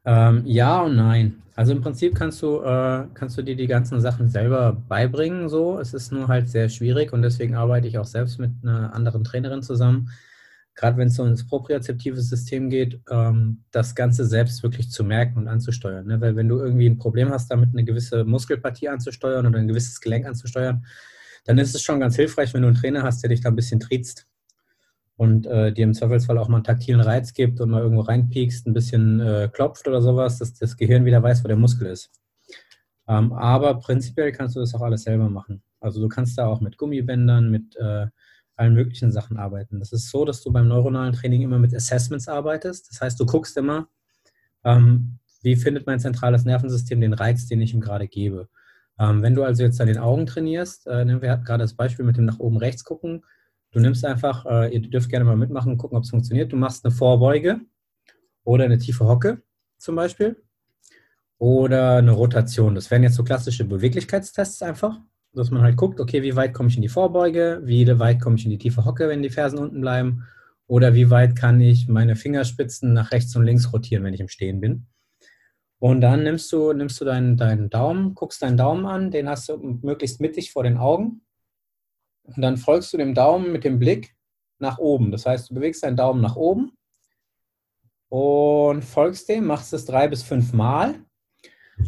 Ähm, 0.06 0.44
ja 0.46 0.82
und 0.82 0.96
nein. 0.96 1.42
Also 1.56 1.74
im 1.74 1.82
Prinzip 1.82 2.16
kannst 2.16 2.42
du, 2.42 2.62
äh, 2.62 3.06
kannst 3.14 3.38
du 3.38 3.42
dir 3.44 3.56
die 3.56 3.68
ganzen 3.68 4.00
Sachen 4.02 4.30
selber 4.30 4.74
beibringen. 4.88 5.50
So, 5.50 5.80
es 5.80 5.94
ist 5.94 6.12
nur 6.12 6.28
halt 6.28 6.50
sehr 6.50 6.70
schwierig 6.70 7.14
und 7.14 7.22
deswegen 7.22 7.56
arbeite 7.56 7.88
ich 7.88 7.98
auch 7.98 8.06
selbst 8.06 8.40
mit 8.40 8.52
einer 8.64 8.94
anderen 8.94 9.24
Trainerin 9.24 9.62
zusammen. 9.62 10.10
Gerade 10.74 10.98
wenn 10.98 11.10
es 11.10 11.16
so 11.16 11.26
ins 11.26 11.46
propriozeptive 11.46 12.22
System 12.22 12.70
geht, 12.70 13.02
ähm, 13.12 13.64
das 13.72 13.94
Ganze 13.94 14.26
selbst 14.26 14.64
wirklich 14.64 14.90
zu 14.90 15.04
merken 15.04 15.38
und 15.38 15.48
anzusteuern. 15.48 16.08
Ne? 16.08 16.22
Weil 16.22 16.36
wenn 16.36 16.48
du 16.48 16.60
irgendwie 16.60 16.88
ein 16.90 16.98
Problem 16.98 17.30
hast, 17.30 17.52
damit 17.52 17.70
eine 17.74 17.84
gewisse 17.84 18.24
Muskelpartie 18.24 18.90
anzusteuern 18.90 19.46
oder 19.46 19.60
ein 19.60 19.68
gewisses 19.68 20.00
Gelenk 20.00 20.26
anzusteuern, 20.26 20.86
dann 21.46 21.58
ist 21.58 21.76
es 21.76 21.82
schon 21.84 22.00
ganz 22.00 22.16
hilfreich, 22.16 22.54
wenn 22.54 22.62
du 22.62 22.70
einen 22.70 22.78
Trainer 22.78 23.04
hast, 23.04 23.22
der 23.22 23.30
dich 23.30 23.42
da 23.42 23.50
ein 23.50 23.56
bisschen 23.56 23.80
triezt 23.80 24.28
und 25.18 25.46
äh, 25.46 25.72
dir 25.72 25.84
im 25.84 25.94
Zweifelsfall 25.94 26.38
auch 26.38 26.48
mal 26.48 26.58
einen 26.58 26.64
taktilen 26.64 27.02
Reiz 27.02 27.34
gibt 27.34 27.62
und 27.62 27.70
mal 27.70 27.82
irgendwo 27.82 28.02
reinpiekst, 28.02 28.68
ein 28.68 28.74
bisschen 28.74 29.20
äh, 29.20 29.50
klopft 29.52 29.88
oder 29.88 30.02
sowas, 30.02 30.40
dass 30.40 30.54
das 30.54 30.78
Gehirn 30.78 31.06
wieder 31.06 31.22
weiß, 31.22 31.44
wo 31.44 31.48
der 31.48 31.58
Muskel 31.58 31.88
ist. 31.88 32.12
Ähm, 33.08 33.34
aber 33.34 33.76
prinzipiell 33.80 34.32
kannst 34.32 34.56
du 34.56 34.60
das 34.60 34.74
auch 34.74 34.82
alles 34.82 35.04
selber 35.04 35.30
machen. 35.30 35.64
Also 35.80 36.00
du 36.00 36.08
kannst 36.08 36.38
da 36.38 36.48
auch 36.48 36.62
mit 36.62 36.78
Gummibändern, 36.78 37.52
mit 37.52 37.76
äh, 37.76 38.08
allen 38.56 38.74
möglichen 38.74 39.12
Sachen 39.12 39.38
arbeiten. 39.38 39.80
Das 39.80 39.92
ist 39.92 40.10
so, 40.10 40.24
dass 40.24 40.44
du 40.44 40.52
beim 40.52 40.68
neuronalen 40.68 41.14
Training 41.14 41.42
immer 41.42 41.60
mit 41.60 41.74
Assessments 41.76 42.28
arbeitest. 42.28 42.90
Das 42.92 43.02
heißt, 43.02 43.20
du 43.20 43.26
guckst 43.26 43.58
immer, 43.58 43.88
ähm, 44.64 45.18
wie 45.42 45.56
findet 45.56 45.88
mein 45.88 46.00
zentrales 46.00 46.46
Nervensystem 46.46 47.02
den 47.02 47.14
Reiz, 47.14 47.48
den 47.48 47.62
ich 47.62 47.74
ihm 47.74 47.82
gerade 47.82 48.08
gebe. 48.08 48.48
Ähm, 49.00 49.24
wenn 49.24 49.34
du 49.34 49.44
also 49.44 49.64
jetzt 49.64 49.82
an 49.82 49.88
den 49.88 49.98
Augen 49.98 50.28
trainierst, 50.28 50.88
äh, 50.88 51.06
wir 51.06 51.38
gerade 51.38 51.64
das 51.64 51.74
Beispiel 51.74 52.06
mit 52.06 52.18
dem 52.18 52.26
nach 52.26 52.40
oben 52.40 52.58
rechts 52.58 52.84
gucken, 52.84 53.24
Du 53.72 53.80
nimmst 53.80 54.04
einfach, 54.06 54.46
äh, 54.46 54.74
ihr 54.74 54.82
dürft 54.82 55.10
gerne 55.10 55.26
mal 55.26 55.38
mitmachen 55.38 55.78
gucken, 55.78 55.98
ob 55.98 56.04
es 56.04 56.10
funktioniert. 56.10 56.52
Du 56.52 56.58
machst 56.58 56.86
eine 56.86 56.94
Vorbeuge 56.94 57.62
oder 58.44 58.66
eine 58.66 58.78
tiefe 58.78 59.08
Hocke 59.08 59.42
zum 59.78 59.96
Beispiel 59.96 60.36
oder 61.38 61.96
eine 61.96 62.12
Rotation. 62.12 62.76
Das 62.76 62.92
wären 62.92 63.04
jetzt 63.04 63.16
so 63.16 63.24
klassische 63.24 63.64
Beweglichkeitstests 63.64 64.62
einfach, 64.62 65.00
dass 65.34 65.52
man 65.52 65.62
halt 65.62 65.78
guckt, 65.78 66.02
okay, 66.02 66.22
wie 66.22 66.36
weit 66.36 66.54
komme 66.54 66.68
ich 66.68 66.76
in 66.76 66.82
die 66.82 66.90
Vorbeuge, 66.90 67.62
wie 67.64 67.88
weit 67.98 68.22
komme 68.22 68.36
ich 68.36 68.44
in 68.44 68.52
die 68.52 68.58
tiefe 68.58 68.84
Hocke, 68.84 69.08
wenn 69.08 69.24
die 69.24 69.30
Fersen 69.30 69.58
unten 69.58 69.80
bleiben 69.80 70.28
oder 70.68 70.94
wie 70.94 71.10
weit 71.10 71.38
kann 71.38 71.62
ich 71.62 71.88
meine 71.88 72.18
Fingerspitzen 72.18 72.94
nach 72.94 73.12
rechts 73.12 73.36
und 73.38 73.46
links 73.46 73.72
rotieren, 73.72 74.04
wenn 74.04 74.14
ich 74.14 74.20
im 74.20 74.28
Stehen 74.28 74.60
bin. 74.60 74.88
Und 75.80 76.02
dann 76.02 76.24
nimmst 76.24 76.52
du, 76.52 76.74
nimmst 76.74 77.00
du 77.00 77.06
deinen, 77.06 77.38
deinen 77.38 77.70
Daumen, 77.70 78.14
guckst 78.16 78.42
deinen 78.42 78.58
Daumen 78.58 78.86
an, 78.86 79.12
den 79.12 79.30
hast 79.30 79.50
du 79.50 79.58
möglichst 79.82 80.20
mittig 80.22 80.52
vor 80.52 80.64
den 80.64 80.78
Augen 80.78 81.22
und 82.24 82.42
dann 82.42 82.58
folgst 82.58 82.94
du 82.94 82.98
dem 82.98 83.14
Daumen 83.14 83.52
mit 83.52 83.64
dem 83.64 83.80
Blick 83.80 84.16
nach 84.60 84.78
oben. 84.78 85.12
Das 85.12 85.26
heißt, 85.26 85.50
du 85.50 85.56
bewegst 85.56 85.84
deinen 85.84 85.98
Daumen 85.98 86.22
nach 86.22 86.36
oben 86.36 86.72
und 88.10 88.84
folgst 88.84 89.28
dem, 89.30 89.46
machst 89.46 89.74
es 89.74 89.86
drei 89.86 90.08
bis 90.08 90.24
fünf 90.24 90.54
Mal 90.54 90.96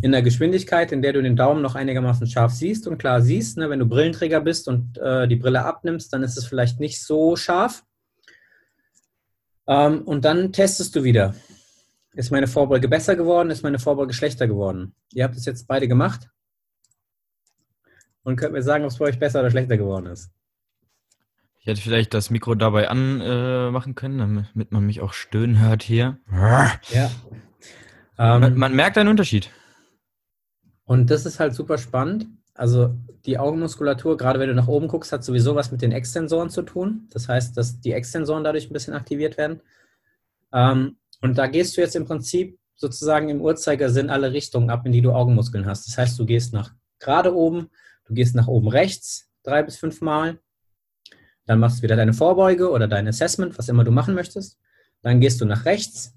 in 0.02 0.12
der 0.12 0.24
Geschwindigkeit, 0.24 0.92
in 0.92 1.02
der 1.02 1.14
du 1.14 1.22
den 1.22 1.36
Daumen 1.36 1.62
noch 1.62 1.76
einigermaßen 1.76 2.26
scharf 2.28 2.54
siehst 2.54 2.88
und 2.88 2.98
klar 2.98 3.22
siehst. 3.22 3.58
Ne, 3.58 3.70
wenn 3.70 3.80
du 3.80 3.86
Brillenträger 3.86 4.42
bist 4.42 4.68
und 4.68 4.98
äh, 4.98 5.28
die 5.28 5.36
Brille 5.36 5.64
abnimmst, 5.64 6.12
dann 6.14 6.24
ist 6.24 6.38
es 6.38 6.46
vielleicht 6.46 6.80
nicht 6.80 7.04
so 7.04 7.36
scharf. 7.36 7.84
Ähm, 9.68 10.02
und 10.02 10.26
dann 10.26 10.52
testest 10.52 10.96
du 10.96 11.04
wieder. 11.04 11.36
Ist 12.16 12.32
meine 12.32 12.48
Vorbeuge 12.48 12.88
besser 12.88 13.16
geworden? 13.16 13.50
Ist 13.50 13.64
meine 13.64 13.80
Vorbeuge 13.80 14.14
schlechter 14.14 14.48
geworden? 14.48 14.96
Ihr 15.14 15.24
habt 15.24 15.36
es 15.36 15.46
jetzt 15.46 15.68
beide 15.68 15.88
gemacht 15.88 16.30
und 18.24 18.36
könnt 18.36 18.54
mir 18.54 18.64
sagen, 18.64 18.84
ob 18.84 18.92
es 18.92 18.98
bei 18.98 19.06
euch 19.06 19.20
besser 19.20 19.40
oder 19.40 19.52
schlechter 19.52 19.78
geworden 19.78 20.08
ist. 20.08 20.32
Ich 21.60 21.68
hätte 21.68 21.82
vielleicht 21.82 22.14
das 22.14 22.30
Mikro 22.30 22.56
dabei 22.56 22.90
anmachen 22.90 23.92
äh, 23.92 23.96
können, 23.96 24.18
damit 24.54 24.72
man 24.72 24.86
mich 24.86 25.00
auch 25.00 25.14
stöhnen 25.14 25.62
hört 25.62 25.82
hier. 25.82 26.18
Ja. 26.30 27.10
Man, 28.18 28.44
ähm, 28.44 28.58
man, 28.58 28.76
merkt 28.76 28.98
einen 28.98 29.10
Unterschied. 29.10 29.50
Und 30.84 31.10
das 31.10 31.26
ist 31.26 31.40
halt 31.40 31.54
super 31.54 31.78
spannend. 31.78 32.28
Also 32.54 32.96
die 33.26 33.40
Augenmuskulatur, 33.40 34.18
gerade 34.18 34.40
wenn 34.40 34.50
du 34.50 34.56
nach 34.56 34.68
oben 34.68 34.88
guckst, 34.88 35.12
hat 35.12 35.24
sowieso 35.24 35.56
was 35.56 35.72
mit 35.72 35.82
den 35.82 35.94
Extensoren 35.94 36.50
zu 36.50 36.64
tun. 36.64 37.08
Das 37.12 37.30
heißt, 37.30 37.56
dass 37.56 37.80
die 37.80 37.94
Extensoren 37.94 38.44
dadurch 38.44 38.70
ein 38.70 38.74
bisschen 38.74 38.94
aktiviert 38.94 39.38
werden. 39.38 39.62
Ähm, 40.52 40.98
und 41.22 41.38
da 41.38 41.48
gehst 41.48 41.78
du 41.78 41.82
jetzt 41.82 41.96
im 41.96 42.06
Prinzip 42.06 42.60
sozusagen 42.76 43.30
im 43.30 43.42
Uhrzeigersinn 43.42 44.10
alle 44.10 44.34
Richtungen 44.34 44.70
ab, 44.70 44.86
in 44.86 44.92
die 44.92 45.02
du 45.02 45.14
Augenmuskeln 45.14 45.66
hast. 45.66 45.88
Das 45.88 45.98
heißt, 45.98 46.20
du 46.20 46.26
gehst 46.26 46.54
nach 46.54 46.74
gerade 47.00 47.34
oben, 47.34 47.70
Du 48.06 48.14
gehst 48.14 48.36
nach 48.36 48.48
oben 48.48 48.68
rechts 48.68 49.30
drei 49.44 49.62
bis 49.62 49.78
fünf 49.78 50.02
Mal. 50.02 50.40
Dann 51.46 51.60
machst 51.60 51.80
du 51.80 51.84
wieder 51.84 51.96
deine 51.96 52.14
Vorbeuge 52.14 52.70
oder 52.72 52.88
dein 52.88 53.08
Assessment, 53.08 53.58
was 53.58 53.70
immer 53.70 53.84
du 53.84 53.92
machen 53.92 54.16
möchtest. 54.16 54.58
Dann 55.02 55.20
gehst 55.20 55.42
du 55.42 55.46
nach 55.46 55.66
rechts, 55.66 56.16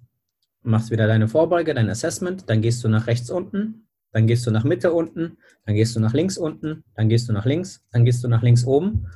machst 0.62 0.90
wieder 0.90 1.08
deine 1.08 1.28
Vorbeuge, 1.28 1.74
dein 1.74 1.90
Assessment. 1.90 2.48
Dann 2.48 2.62
gehst 2.62 2.84
du 2.84 2.88
nach 2.88 3.08
rechts 3.08 3.30
unten, 3.30 3.88
dann 4.12 4.26
gehst 4.26 4.46
du 4.46 4.52
nach 4.52 4.64
Mitte 4.64 4.92
unten, 4.92 5.38
dann 5.64 5.74
gehst 5.74 5.96
du 5.96 6.00
nach 6.00 6.14
links 6.14 6.38
unten, 6.38 6.84
dann 6.94 7.08
gehst 7.08 7.28
du 7.28 7.32
nach 7.32 7.44
links, 7.44 7.84
dann 7.90 8.04
gehst 8.04 8.22
du 8.22 8.28
nach 8.28 8.42
links 8.42 8.64
oben 8.64 9.08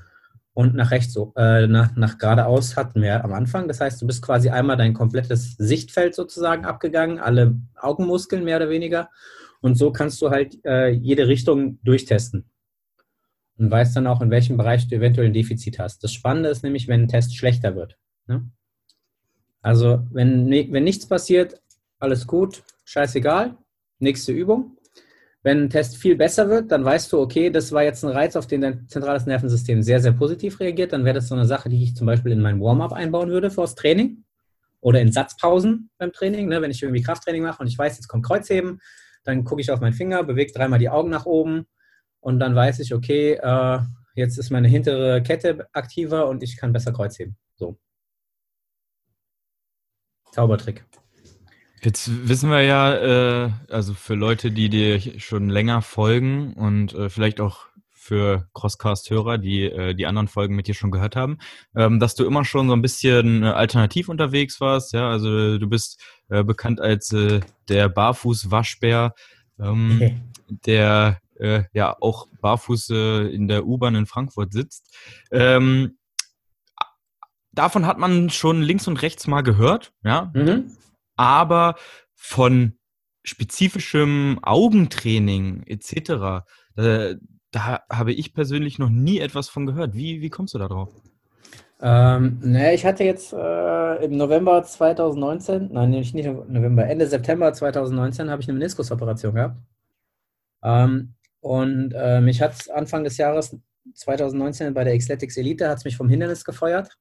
und 0.52 0.74
nach 0.74 0.90
rechts, 0.90 1.16
äh, 1.36 1.68
nach, 1.68 1.94
nach 1.94 2.18
geradeaus 2.18 2.76
hatten 2.76 3.00
wir 3.00 3.24
am 3.24 3.32
Anfang. 3.32 3.68
Das 3.68 3.80
heißt, 3.80 4.02
du 4.02 4.06
bist 4.06 4.22
quasi 4.22 4.50
einmal 4.50 4.76
dein 4.76 4.94
komplettes 4.94 5.54
Sichtfeld 5.56 6.16
sozusagen 6.16 6.64
abgegangen, 6.64 7.20
alle 7.20 7.54
Augenmuskeln 7.76 8.42
mehr 8.42 8.56
oder 8.56 8.68
weniger. 8.68 9.08
Und 9.60 9.76
so 9.76 9.92
kannst 9.92 10.20
du 10.20 10.30
halt 10.30 10.58
äh, 10.64 10.88
jede 10.88 11.28
Richtung 11.28 11.78
durchtesten 11.84 12.49
und 13.60 13.70
weißt 13.70 13.94
dann 13.94 14.06
auch, 14.06 14.22
in 14.22 14.30
welchem 14.30 14.56
Bereich 14.56 14.88
du 14.88 14.96
eventuell 14.96 15.26
ein 15.26 15.34
Defizit 15.34 15.78
hast. 15.78 16.02
Das 16.02 16.12
Spannende 16.12 16.48
ist 16.48 16.64
nämlich, 16.64 16.88
wenn 16.88 17.02
ein 17.02 17.08
Test 17.08 17.36
schlechter 17.36 17.76
wird. 17.76 17.98
Ne? 18.26 18.50
Also, 19.60 20.06
wenn, 20.10 20.50
wenn 20.50 20.84
nichts 20.84 21.06
passiert, 21.06 21.60
alles 21.98 22.26
gut, 22.26 22.62
scheißegal, 22.84 23.58
nächste 23.98 24.32
Übung. 24.32 24.78
Wenn 25.42 25.64
ein 25.64 25.70
Test 25.70 25.98
viel 25.98 26.16
besser 26.16 26.48
wird, 26.48 26.72
dann 26.72 26.84
weißt 26.84 27.12
du, 27.12 27.20
okay, 27.20 27.50
das 27.50 27.70
war 27.72 27.82
jetzt 27.82 28.02
ein 28.02 28.10
Reiz, 28.10 28.34
auf 28.34 28.46
den 28.46 28.62
dein 28.62 28.88
zentrales 28.88 29.26
Nervensystem 29.26 29.82
sehr, 29.82 30.00
sehr 30.00 30.12
positiv 30.12 30.60
reagiert. 30.60 30.94
Dann 30.94 31.04
wäre 31.04 31.14
das 31.14 31.28
so 31.28 31.34
eine 31.34 31.46
Sache, 31.46 31.68
die 31.68 31.82
ich 31.82 31.94
zum 31.94 32.06
Beispiel 32.06 32.32
in 32.32 32.40
mein 32.40 32.60
Warm-up 32.60 32.92
einbauen 32.92 33.28
würde 33.28 33.50
fürs 33.50 33.74
Training 33.74 34.24
oder 34.80 35.00
in 35.00 35.12
Satzpausen 35.12 35.90
beim 35.98 36.12
Training. 36.12 36.48
Ne? 36.48 36.62
Wenn 36.62 36.70
ich 36.70 36.82
irgendwie 36.82 37.02
Krafttraining 37.02 37.42
mache 37.42 37.60
und 37.62 37.68
ich 37.68 37.76
weiß, 37.78 37.96
jetzt 37.96 38.08
kommt 38.08 38.24
Kreuzheben, 38.24 38.80
dann 39.24 39.44
gucke 39.44 39.60
ich 39.60 39.70
auf 39.70 39.80
meinen 39.80 39.92
Finger, 39.92 40.24
bewege 40.24 40.52
dreimal 40.52 40.78
die 40.78 40.88
Augen 40.88 41.10
nach 41.10 41.26
oben, 41.26 41.66
und 42.20 42.38
dann 42.38 42.54
weiß 42.54 42.80
ich, 42.80 42.94
okay, 42.94 43.32
äh, 43.34 43.78
jetzt 44.14 44.38
ist 44.38 44.50
meine 44.50 44.68
hintere 44.68 45.22
Kette 45.22 45.68
aktiver 45.72 46.28
und 46.28 46.42
ich 46.42 46.56
kann 46.56 46.72
besser 46.72 46.92
Kreuzheben. 46.92 47.36
So. 47.56 47.78
Zaubertrick. 50.32 50.84
Jetzt 51.82 52.28
wissen 52.28 52.50
wir 52.50 52.62
ja, 52.62 53.46
äh, 53.46 53.50
also 53.70 53.94
für 53.94 54.14
Leute, 54.14 54.50
die 54.50 54.68
dir 54.68 55.00
schon 55.18 55.48
länger 55.48 55.80
folgen 55.80 56.52
und 56.52 56.92
äh, 56.94 57.08
vielleicht 57.08 57.40
auch 57.40 57.70
für 58.00 58.48
Crosscast-Hörer, 58.54 59.38
die 59.38 59.64
äh, 59.64 59.94
die 59.94 60.06
anderen 60.06 60.28
Folgen 60.28 60.56
mit 60.56 60.66
dir 60.66 60.74
schon 60.74 60.90
gehört 60.90 61.16
haben, 61.16 61.38
ähm, 61.74 62.00
dass 62.00 62.14
du 62.14 62.26
immer 62.26 62.44
schon 62.44 62.66
so 62.68 62.74
ein 62.74 62.82
bisschen 62.82 63.42
äh, 63.42 63.46
alternativ 63.46 64.08
unterwegs 64.08 64.60
warst. 64.60 64.92
Ja, 64.92 65.08
also 65.08 65.58
du 65.58 65.68
bist 65.68 66.02
äh, 66.28 66.42
bekannt 66.42 66.80
als 66.80 67.12
äh, 67.12 67.40
der 67.68 67.88
Barfuß-Waschbär, 67.88 69.14
ähm, 69.58 70.22
der 70.66 71.20
äh, 71.40 71.64
ja 71.72 71.96
auch 72.00 72.26
barfuß 72.40 72.90
äh, 72.90 73.34
in 73.34 73.48
der 73.48 73.66
U-Bahn 73.66 73.94
in 73.94 74.06
Frankfurt 74.06 74.52
sitzt. 74.52 74.94
Ähm, 75.30 75.98
davon 77.52 77.86
hat 77.86 77.98
man 77.98 78.30
schon 78.30 78.62
links 78.62 78.86
und 78.86 79.02
rechts 79.02 79.26
mal 79.26 79.42
gehört, 79.42 79.92
ja. 80.04 80.30
Mhm. 80.34 80.76
Aber 81.16 81.76
von 82.14 82.78
spezifischem 83.22 84.38
Augentraining 84.42 85.64
etc., 85.66 86.44
äh, 86.76 87.16
da 87.52 87.82
habe 87.90 88.12
ich 88.12 88.32
persönlich 88.32 88.78
noch 88.78 88.90
nie 88.90 89.18
etwas 89.18 89.48
von 89.48 89.66
gehört. 89.66 89.94
Wie, 89.94 90.20
wie 90.20 90.30
kommst 90.30 90.54
du 90.54 90.58
da 90.58 90.68
drauf? 90.68 90.90
Ähm, 91.82 92.38
ne, 92.42 92.74
ich 92.74 92.84
hatte 92.84 93.04
jetzt 93.04 93.32
äh, 93.32 94.04
im 94.04 94.16
November 94.16 94.62
2019, 94.62 95.70
nein, 95.72 95.90
nicht 95.90 96.14
November, 96.14 96.86
Ende 96.86 97.06
September 97.06 97.52
2019 97.52 98.30
habe 98.30 98.42
ich 98.42 98.48
eine 98.48 98.58
Meniskusoperation 98.58 99.34
gehabt. 99.34 99.56
Ähm, 100.62 101.14
und 101.40 101.92
äh, 101.94 102.20
mich 102.20 102.42
hat 102.42 102.70
Anfang 102.70 103.04
des 103.04 103.16
Jahres 103.16 103.56
2019 103.94 104.74
bei 104.74 104.84
der 104.84 104.96
Xletics 104.96 105.36
Elite 105.36 105.68
hat 105.68 105.78
es 105.78 105.84
mich 105.84 105.96
vom 105.96 106.08
Hindernis 106.08 106.44
gefeuert. 106.44 106.96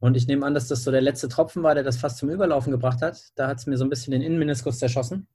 Und 0.00 0.16
ich 0.16 0.26
nehme 0.26 0.46
an, 0.46 0.54
dass 0.54 0.66
das 0.66 0.82
so 0.82 0.90
der 0.90 1.02
letzte 1.02 1.28
Tropfen 1.28 1.62
war, 1.62 1.74
der 1.74 1.84
das 1.84 1.98
fast 1.98 2.18
zum 2.18 2.30
Überlaufen 2.30 2.72
gebracht 2.72 3.02
hat. 3.02 3.22
Da 3.36 3.48
hat 3.48 3.58
es 3.58 3.66
mir 3.66 3.76
so 3.76 3.84
ein 3.84 3.90
bisschen 3.90 4.12
den 4.12 4.22
Innenmeniskus 4.22 4.78
zerschossen. 4.78 5.28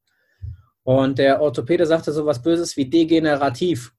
Und 0.84 1.20
der 1.20 1.42
Orthopäde 1.42 1.86
sagte 1.86 2.12
so 2.12 2.26
was 2.26 2.42
Böses 2.42 2.76
wie 2.76 2.90
degenerativ. 2.90 3.94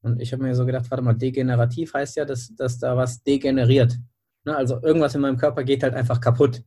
Und 0.00 0.20
ich 0.20 0.32
habe 0.32 0.42
mir 0.42 0.54
so 0.54 0.64
gedacht, 0.64 0.90
warte 0.90 1.04
mal, 1.04 1.14
degenerativ 1.14 1.94
heißt 1.94 2.16
ja, 2.16 2.24
dass, 2.24 2.54
dass 2.54 2.78
da 2.78 2.96
was 2.96 3.22
degeneriert. 3.22 3.96
Ne? 4.44 4.56
Also 4.56 4.80
irgendwas 4.82 5.14
in 5.14 5.20
meinem 5.20 5.36
Körper 5.36 5.64
geht 5.64 5.82
halt 5.82 5.94
einfach 5.94 6.20
kaputt. 6.20 6.62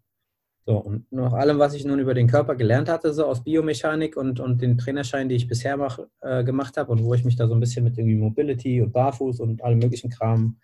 So, 0.66 0.78
und 0.78 1.12
nach 1.12 1.34
allem, 1.34 1.58
was 1.58 1.74
ich 1.74 1.86
nun 1.86 2.00
über 2.00 2.14
den 2.14 2.28
Körper 2.28 2.56
gelernt 2.56 2.88
hatte, 2.88 3.14
so 3.14 3.26
aus 3.26 3.44
Biomechanik 3.44 4.16
und, 4.16 4.40
und 4.40 4.62
den 4.62 4.78
Trainerschein, 4.78 5.28
die 5.28 5.36
ich 5.36 5.48
bisher 5.48 5.76
mach, 5.76 6.00
äh, 6.22 6.44
gemacht 6.44 6.78
habe 6.78 6.92
und 6.92 7.04
wo 7.04 7.16
ich 7.16 7.26
mich 7.26 7.36
da 7.36 7.48
so 7.48 7.56
ein 7.56 7.60
bisschen 7.60 7.84
mit 7.84 7.98
irgendwie 7.98 8.16
Mobility 8.16 8.82
und 8.82 8.94
Barfuß 8.94 9.40
und 9.40 9.64
allem 9.64 9.80
möglichen 9.80 10.12
Kram 10.12 10.60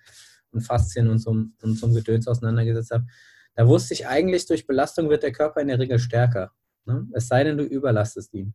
und 0.52 0.62
Faszien 0.62 1.10
und 1.10 1.18
so, 1.18 1.32
und 1.32 1.78
so 1.78 1.92
Gedöns 1.92 2.28
auseinandergesetzt 2.28 2.92
habe, 2.92 3.08
da 3.56 3.68
wusste 3.68 3.96
ich 3.96 4.08
eigentlich, 4.08 4.46
durch 4.46 4.68
Belastung 4.68 5.10
wird 5.10 5.24
der 5.24 5.32
Körper 5.32 5.62
in 5.62 5.68
der 5.68 5.80
Regel 5.80 5.98
stärker. 5.98 6.52
Ne? 6.86 7.08
Es 7.14 7.28
sei 7.28 7.44
denn, 7.44 7.58
du 7.58 7.64
überlastest 7.64 8.34
ihn. 8.36 8.54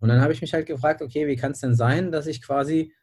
Und 0.00 0.08
dann 0.08 0.22
habe 0.22 0.32
ich 0.32 0.40
mich 0.40 0.54
halt 0.54 0.66
gefragt, 0.66 1.02
okay, 1.02 1.26
wie 1.26 1.36
kann 1.36 1.52
es 1.52 1.60
denn 1.60 1.74
sein, 1.74 2.10
dass 2.12 2.26
ich 2.26 2.40
quasi 2.40 2.94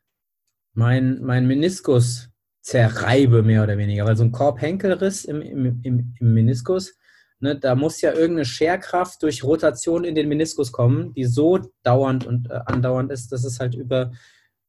mein, 0.73 1.21
mein 1.21 1.45
Meniskus 1.45 2.29
zerreibe, 2.61 3.43
mehr 3.43 3.61
oder 3.61 3.77
weniger? 3.77 4.05
Weil 4.05 4.17
so 4.17 4.23
ein 4.23 4.31
Korbhenkelriss 4.31 5.25
im, 5.25 5.41
im, 5.41 5.81
im, 5.83 6.15
im 6.19 6.33
Meniskus, 6.33 6.97
Ne, 7.39 7.57
da 7.59 7.75
muss 7.75 7.99
ja 7.99 8.13
irgendeine 8.13 8.45
Scherkraft 8.45 9.21
durch 9.21 9.43
Rotation 9.43 10.05
in 10.05 10.15
den 10.15 10.29
Meniskus 10.29 10.71
kommen, 10.71 11.13
die 11.13 11.25
so 11.25 11.59
dauernd 11.83 12.25
und 12.25 12.49
äh, 12.49 12.59
andauernd 12.65 13.11
ist, 13.11 13.31
dass 13.31 13.43
es 13.43 13.59
halt 13.59 13.75
über 13.75 14.13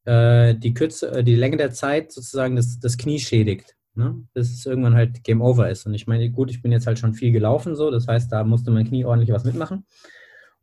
äh, 0.04 0.54
die, 0.54 0.74
Kürze, 0.74 1.10
äh, 1.12 1.24
die 1.24 1.36
Länge 1.36 1.56
der 1.56 1.70
Zeit 1.70 2.12
sozusagen 2.12 2.56
das, 2.56 2.80
das 2.80 2.98
Knie 2.98 3.20
schädigt. 3.20 3.76
Ne? 3.94 4.20
Bis 4.34 4.52
es 4.52 4.66
irgendwann 4.66 4.94
halt 4.94 5.22
Game 5.24 5.40
Over 5.40 5.70
ist. 5.70 5.86
Und 5.86 5.94
ich 5.94 6.06
meine, 6.06 6.30
gut, 6.30 6.50
ich 6.50 6.60
bin 6.60 6.72
jetzt 6.72 6.86
halt 6.86 6.98
schon 6.98 7.14
viel 7.14 7.32
gelaufen, 7.32 7.76
so, 7.76 7.90
das 7.90 8.08
heißt, 8.08 8.30
da 8.30 8.44
musste 8.44 8.70
mein 8.70 8.86
Knie 8.86 9.04
ordentlich 9.04 9.32
was 9.32 9.44
mitmachen. 9.44 9.86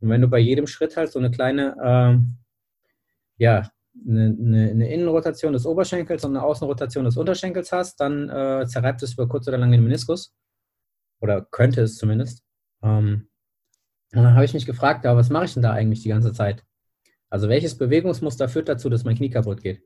Und 0.00 0.08
wenn 0.10 0.20
du 0.20 0.28
bei 0.28 0.38
jedem 0.38 0.66
Schritt 0.66 0.96
halt 0.96 1.10
so 1.10 1.18
eine 1.18 1.30
kleine, 1.30 1.76
ähm, 1.82 2.36
ja, 3.38 3.70
eine, 4.06 4.36
eine, 4.38 4.70
eine, 4.70 4.92
Innenrotation 4.92 5.52
des 5.52 5.66
Oberschenkels 5.66 6.24
und 6.24 6.36
eine 6.36 6.44
Außenrotation 6.44 7.04
des 7.04 7.16
Unterschenkels 7.16 7.72
hast, 7.72 8.00
dann 8.00 8.28
äh, 8.28 8.66
zerreibt 8.66 9.02
es 9.02 9.14
über 9.14 9.28
kurz 9.28 9.48
oder 9.48 9.58
lang 9.58 9.72
den 9.72 9.82
Meniskus. 9.82 10.34
Oder 11.24 11.40
könnte 11.50 11.80
es 11.80 11.96
zumindest. 11.96 12.44
Ähm, 12.82 13.28
und 14.12 14.22
dann 14.22 14.34
habe 14.34 14.44
ich 14.44 14.52
mich 14.52 14.66
gefragt, 14.66 15.06
ja, 15.06 15.16
was 15.16 15.30
mache 15.30 15.46
ich 15.46 15.54
denn 15.54 15.62
da 15.62 15.72
eigentlich 15.72 16.02
die 16.02 16.10
ganze 16.10 16.34
Zeit? 16.34 16.62
Also 17.30 17.48
welches 17.48 17.78
Bewegungsmuster 17.78 18.46
führt 18.46 18.68
dazu, 18.68 18.90
dass 18.90 19.04
mein 19.04 19.16
Knie 19.16 19.30
kaputt 19.30 19.62
geht? 19.62 19.82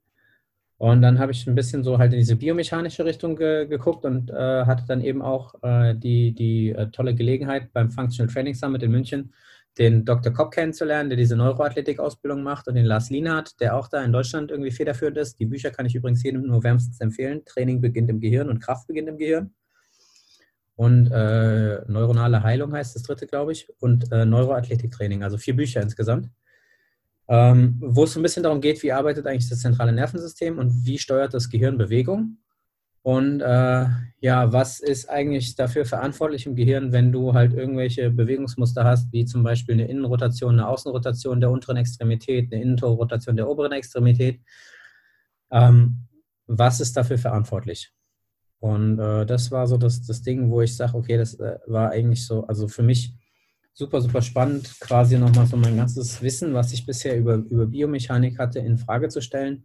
Und 0.78 1.00
dann 1.00 1.20
habe 1.20 1.30
ich 1.30 1.46
ein 1.46 1.54
bisschen 1.54 1.84
so 1.84 1.98
halt 1.98 2.12
in 2.12 2.18
diese 2.18 2.34
biomechanische 2.34 3.04
Richtung 3.04 3.36
ge 3.36 3.66
geguckt 3.66 4.04
und 4.04 4.30
äh, 4.30 4.64
hatte 4.64 4.84
dann 4.88 5.00
eben 5.00 5.22
auch 5.22 5.54
äh, 5.62 5.94
die, 5.94 6.34
die 6.34 6.70
äh, 6.70 6.90
tolle 6.90 7.14
Gelegenheit 7.14 7.72
beim 7.72 7.92
Functional 7.92 8.32
Training 8.32 8.54
Summit 8.54 8.82
in 8.82 8.90
München 8.90 9.32
den 9.78 10.04
Dr. 10.04 10.32
Kopp 10.32 10.50
kennenzulernen, 10.50 11.08
der 11.08 11.16
diese 11.16 11.36
Neuroathletik-Ausbildung 11.36 12.42
macht 12.42 12.66
und 12.66 12.74
den 12.74 12.84
Lars 12.84 13.10
Lienhardt, 13.10 13.60
der 13.60 13.76
auch 13.76 13.86
da 13.86 14.02
in 14.02 14.12
Deutschland 14.12 14.50
irgendwie 14.50 14.72
federführend 14.72 15.18
ist. 15.18 15.38
Die 15.38 15.46
Bücher 15.46 15.70
kann 15.70 15.86
ich 15.86 15.94
übrigens 15.94 16.24
jedem 16.24 16.42
nur 16.42 16.64
wärmstens 16.64 17.00
empfehlen. 17.00 17.44
Training 17.44 17.80
beginnt 17.80 18.10
im 18.10 18.18
Gehirn 18.18 18.48
und 18.48 18.58
Kraft 18.58 18.88
beginnt 18.88 19.08
im 19.08 19.18
Gehirn 19.18 19.54
und 20.78 21.10
äh, 21.10 21.82
neuronale 21.88 22.44
Heilung 22.44 22.72
heißt 22.72 22.94
das 22.94 23.02
dritte, 23.02 23.26
glaube 23.26 23.50
ich, 23.50 23.68
und 23.80 24.12
äh, 24.12 24.24
Neuroathletiktraining, 24.24 25.24
also 25.24 25.36
vier 25.36 25.56
Bücher 25.56 25.82
insgesamt, 25.82 26.30
ähm, 27.26 27.78
wo 27.80 28.04
es 28.04 28.12
so 28.12 28.20
ein 28.20 28.22
bisschen 28.22 28.44
darum 28.44 28.60
geht, 28.60 28.80
wie 28.84 28.92
arbeitet 28.92 29.26
eigentlich 29.26 29.48
das 29.48 29.58
zentrale 29.58 29.92
Nervensystem 29.92 30.56
und 30.56 30.86
wie 30.86 30.98
steuert 30.98 31.34
das 31.34 31.50
Gehirn 31.50 31.78
Bewegung 31.78 32.38
und 33.02 33.40
äh, 33.40 33.86
ja, 34.20 34.52
was 34.52 34.78
ist 34.78 35.10
eigentlich 35.10 35.56
dafür 35.56 35.84
verantwortlich 35.84 36.46
im 36.46 36.54
Gehirn, 36.54 36.92
wenn 36.92 37.10
du 37.10 37.34
halt 37.34 37.54
irgendwelche 37.54 38.12
Bewegungsmuster 38.12 38.84
hast, 38.84 39.12
wie 39.12 39.24
zum 39.24 39.42
Beispiel 39.42 39.74
eine 39.74 39.88
Innenrotation, 39.88 40.60
eine 40.60 40.68
Außenrotation 40.68 41.40
der 41.40 41.50
unteren 41.50 41.78
Extremität, 41.78 42.52
eine 42.52 42.62
Innentorrotation 42.62 43.34
der 43.34 43.48
oberen 43.48 43.72
Extremität. 43.72 44.40
Ähm, 45.50 46.06
was 46.46 46.78
ist 46.78 46.96
dafür 46.96 47.18
verantwortlich? 47.18 47.92
Und 48.60 48.98
äh, 48.98 49.24
das 49.24 49.50
war 49.50 49.66
so 49.66 49.76
das, 49.76 50.02
das 50.06 50.22
Ding, 50.22 50.50
wo 50.50 50.60
ich 50.62 50.76
sage, 50.76 50.96
okay, 50.96 51.16
das 51.16 51.34
äh, 51.34 51.58
war 51.66 51.90
eigentlich 51.90 52.26
so, 52.26 52.46
also 52.46 52.66
für 52.66 52.82
mich 52.82 53.14
super, 53.72 54.00
super 54.00 54.22
spannend, 54.22 54.80
quasi 54.80 55.16
nochmal 55.16 55.46
so 55.46 55.56
mein 55.56 55.76
ganzes 55.76 56.20
Wissen, 56.20 56.54
was 56.54 56.72
ich 56.72 56.84
bisher 56.84 57.16
über, 57.16 57.36
über 57.36 57.66
Biomechanik 57.66 58.38
hatte, 58.38 58.58
in 58.58 58.76
Frage 58.76 59.08
zu 59.08 59.20
stellen 59.20 59.64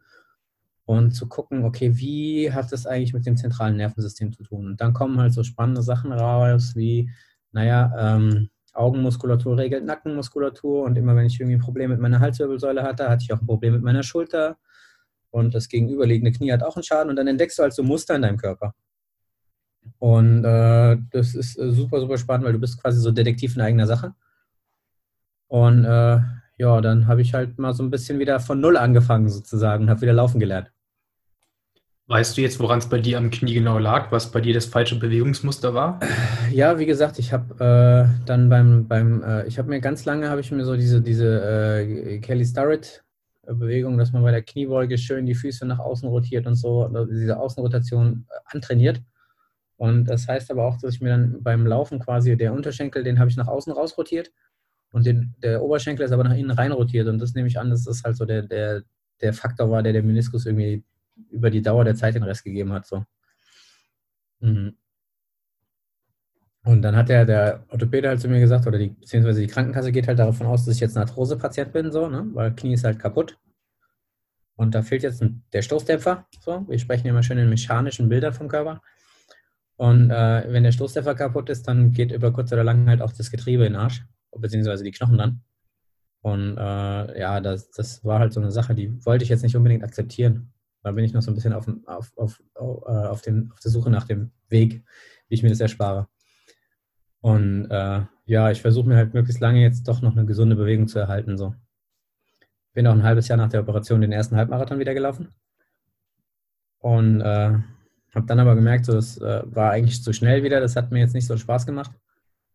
und 0.85 1.11
zu 1.11 1.27
gucken, 1.27 1.63
okay, 1.63 1.97
wie 1.97 2.51
hat 2.51 2.71
das 2.71 2.85
eigentlich 2.85 3.13
mit 3.13 3.25
dem 3.25 3.37
zentralen 3.37 3.77
Nervensystem 3.77 4.31
zu 4.31 4.43
tun? 4.43 4.67
Und 4.67 4.81
dann 4.81 4.93
kommen 4.93 5.19
halt 5.19 5.33
so 5.33 5.41
spannende 5.43 5.81
Sachen 5.81 6.11
raus, 6.11 6.73
wie, 6.75 7.09
naja, 7.51 7.91
ähm, 7.97 8.49
Augenmuskulatur 8.73 9.57
regelt 9.57 9.85
Nackenmuskulatur 9.85 10.83
und 10.83 10.97
immer 10.97 11.15
wenn 11.15 11.25
ich 11.25 11.39
irgendwie 11.39 11.57
ein 11.57 11.61
Problem 11.61 11.91
mit 11.91 11.99
meiner 11.99 12.19
Halswirbelsäule 12.19 12.83
hatte, 12.83 13.09
hatte 13.09 13.23
ich 13.23 13.33
auch 13.33 13.39
ein 13.41 13.47
Problem 13.47 13.73
mit 13.73 13.83
meiner 13.83 14.03
Schulter 14.03 14.57
und 15.33 15.55
das 15.55 15.67
gegenüberliegende 15.67 16.31
Knie 16.31 16.51
hat 16.51 16.61
auch 16.61 16.75
einen 16.75 16.83
Schaden 16.83 17.09
und 17.09 17.15
dann 17.15 17.27
entdeckst 17.27 17.57
du 17.57 17.63
halt 17.63 17.73
so 17.73 17.81
Muster 17.81 18.15
in 18.15 18.21
deinem 18.21 18.37
Körper. 18.37 18.75
Und 19.97 20.45
äh, 20.45 20.97
das 21.11 21.33
ist 21.33 21.57
äh, 21.57 21.71
super, 21.71 21.99
super 21.99 22.19
spannend, 22.19 22.45
weil 22.45 22.53
du 22.53 22.59
bist 22.59 22.81
quasi 22.81 22.99
so 22.99 23.11
Detektiv 23.11 23.55
in 23.55 23.61
eigener 23.61 23.87
Sache. 23.87 24.13
Und 25.47 25.85
äh, 25.85 26.19
ja, 26.57 26.81
dann 26.81 27.07
habe 27.07 27.21
ich 27.21 27.33
halt 27.33 27.57
mal 27.57 27.73
so 27.73 27.81
ein 27.81 27.89
bisschen 27.89 28.19
wieder 28.19 28.39
von 28.39 28.61
Null 28.61 28.77
angefangen 28.77 29.27
sozusagen 29.27 29.85
und 29.85 29.89
habe 29.89 30.01
wieder 30.01 30.13
laufen 30.13 30.39
gelernt. 30.39 30.71
Weißt 32.05 32.37
du 32.37 32.41
jetzt, 32.41 32.59
woran 32.59 32.77
es 32.77 32.87
bei 32.87 32.99
dir 32.99 33.17
am 33.17 33.31
Knie 33.31 33.55
genau 33.55 33.79
lag, 33.79 34.11
was 34.11 34.31
bei 34.31 34.39
dir 34.39 34.53
das 34.53 34.65
falsche 34.65 34.99
Bewegungsmuster 34.99 35.73
war? 35.73 35.99
Ja, 36.51 36.77
wie 36.77 36.85
gesagt, 36.85 37.17
ich 37.17 37.33
habe 37.33 37.55
äh, 38.19 38.25
dann 38.27 38.49
beim, 38.49 38.87
beim 38.87 39.23
äh, 39.23 39.47
ich 39.47 39.57
habe 39.57 39.69
mir 39.69 39.79
ganz 39.79 40.05
lange, 40.05 40.29
habe 40.29 40.41
ich 40.41 40.51
mir 40.51 40.63
so 40.63 40.75
diese, 40.75 41.01
diese 41.01 41.79
äh, 41.79 42.19
Kelly 42.19 42.45
Starrett 42.45 43.02
Bewegung, 43.45 43.97
dass 43.97 44.11
man 44.11 44.23
bei 44.23 44.31
der 44.31 44.41
Kniebeuge 44.41 44.97
schön 44.97 45.25
die 45.25 45.35
Füße 45.35 45.65
nach 45.65 45.79
außen 45.79 46.07
rotiert 46.07 46.47
und 46.47 46.55
so, 46.55 46.87
diese 47.09 47.37
Außenrotation 47.37 48.25
äh, 48.29 48.33
antrainiert. 48.45 49.01
Und 49.77 50.05
das 50.05 50.27
heißt 50.27 50.49
aber 50.51 50.65
auch, 50.65 50.77
dass 50.77 50.95
ich 50.95 51.01
mir 51.01 51.09
dann 51.09 51.43
beim 51.43 51.65
Laufen 51.65 51.99
quasi 51.99 52.37
der 52.37 52.53
Unterschenkel, 52.53 53.03
den 53.03 53.19
habe 53.19 53.29
ich 53.29 53.37
nach 53.37 53.47
außen 53.47 53.73
rausrotiert 53.73 54.31
und 54.93 55.05
den, 55.07 55.33
der 55.41 55.61
Oberschenkel 55.63 56.05
ist 56.05 56.11
aber 56.11 56.23
nach 56.23 56.35
innen 56.35 56.51
rein 56.51 56.71
rotiert. 56.71 57.07
Und 57.07 57.19
das 57.19 57.33
nehme 57.33 57.47
ich 57.47 57.59
an, 57.59 57.71
dass 57.71 57.83
das 57.83 58.03
halt 58.03 58.15
so 58.15 58.25
der, 58.25 58.43
der, 58.43 58.83
der 59.21 59.33
Faktor 59.33 59.71
war, 59.71 59.81
der 59.81 59.91
der 59.91 60.03
Meniskus 60.03 60.45
irgendwie 60.45 60.83
über 61.29 61.49
die 61.49 61.63
Dauer 61.63 61.83
der 61.83 61.95
Zeit 61.95 62.13
den 62.13 62.23
Rest 62.23 62.43
gegeben 62.43 62.71
hat. 62.71 62.85
So. 62.85 63.03
Mhm. 64.39 64.77
Und 66.65 66.81
dann 66.81 66.95
hat 66.95 67.09
der, 67.09 67.25
der 67.25 67.65
Orthopäde 67.69 68.07
halt 68.07 68.21
zu 68.21 68.29
mir 68.29 68.39
gesagt, 68.39 68.65
oder 68.65 68.77
die, 68.77 68.89
beziehungsweise 68.89 69.41
die 69.41 69.47
Krankenkasse 69.47 69.91
geht 69.91 70.07
halt 70.07 70.19
davon 70.19 70.47
aus, 70.47 70.63
dass 70.63 70.75
ich 70.75 70.79
jetzt 70.79 70.95
ein 70.95 71.01
Arthrose-Patient 71.01 71.73
bin, 71.73 71.91
so, 71.91 72.07
ne? 72.07 72.25
weil 72.33 72.55
Knie 72.55 72.73
ist 72.73 72.85
halt 72.85 72.99
kaputt. 72.99 73.37
Und 74.55 74.73
da 74.73 74.81
fehlt 74.81 75.03
jetzt 75.03 75.21
ein, 75.21 75.43
der 75.51 75.61
Stoßdämpfer. 75.61 76.25
So. 76.39 76.65
Wir 76.69 76.79
sprechen 76.79 77.07
immer 77.07 77.23
schön 77.23 77.37
in 77.37 77.49
mechanischen 77.49 78.07
Bildern 78.07 78.33
vom 78.33 78.47
Körper. 78.47 78.81
Und 79.75 80.11
äh, 80.11 80.45
wenn 80.47 80.63
der 80.63 80.71
Stoßdämpfer 80.71 81.15
kaputt 81.15 81.49
ist, 81.49 81.67
dann 81.67 81.91
geht 81.91 82.11
über 82.11 82.31
kurz 82.31 82.53
oder 82.53 82.63
lang 82.63 82.87
halt 82.87 83.01
auch 83.01 83.11
das 83.11 83.31
Getriebe 83.31 83.65
in 83.65 83.73
den 83.73 83.81
Arsch, 83.81 84.05
beziehungsweise 84.31 84.83
die 84.83 84.91
Knochen 84.91 85.17
dann. 85.17 85.41
Und 86.21 86.57
äh, 86.57 87.19
ja, 87.19 87.41
das, 87.41 87.71
das 87.71 88.05
war 88.05 88.19
halt 88.19 88.31
so 88.31 88.39
eine 88.39 88.51
Sache, 88.51 88.75
die 88.75 89.05
wollte 89.05 89.23
ich 89.23 89.29
jetzt 89.29 89.43
nicht 89.43 89.57
unbedingt 89.57 89.83
akzeptieren. 89.83 90.53
Da 90.83 90.91
bin 90.91 91.03
ich 91.03 91.13
noch 91.13 91.21
so 91.21 91.31
ein 91.31 91.35
bisschen 91.35 91.53
auf, 91.53 91.67
auf, 91.85 92.13
auf, 92.15 92.41
auf, 92.53 92.83
äh, 92.87 93.07
auf, 93.07 93.21
den, 93.21 93.51
auf 93.51 93.59
der 93.59 93.71
Suche 93.71 93.89
nach 93.89 94.05
dem 94.05 94.31
Weg, 94.47 94.83
wie 95.27 95.35
ich 95.35 95.43
mir 95.43 95.49
das 95.49 95.59
erspare. 95.59 96.07
Und 97.23 97.71
äh, 97.71 98.01
ja, 98.25 98.51
ich 98.51 98.61
versuche 98.61 98.85
mir 98.85 98.97
halt 98.97 99.13
möglichst 99.13 99.39
lange 99.39 99.61
jetzt 99.61 99.87
doch 99.87 100.01
noch 100.01 100.11
eine 100.11 100.25
gesunde 100.25 100.57
Bewegung 100.57 100.89
zu 100.89 100.99
erhalten. 100.99 101.37
So. 101.37 101.55
Bin 102.73 102.85
auch 102.85 102.91
ein 102.91 103.03
halbes 103.03 103.29
Jahr 103.29 103.37
nach 103.37 103.47
der 103.47 103.61
Operation 103.61 104.01
den 104.01 104.11
ersten 104.11 104.35
Halbmarathon 104.35 104.77
wieder 104.77 104.93
gelaufen. 104.93 105.29
Und 106.79 107.21
äh, 107.21 107.53
habe 108.13 108.25
dann 108.27 108.39
aber 108.39 108.55
gemerkt, 108.55 108.85
so, 108.85 108.91
das 108.91 109.17
äh, 109.19 109.41
war 109.45 109.71
eigentlich 109.71 110.03
zu 110.03 110.11
schnell 110.11 110.43
wieder. 110.43 110.59
Das 110.59 110.75
hat 110.75 110.91
mir 110.91 110.99
jetzt 110.99 111.13
nicht 111.13 111.25
so 111.25 111.37
Spaß 111.37 111.65
gemacht. 111.65 111.91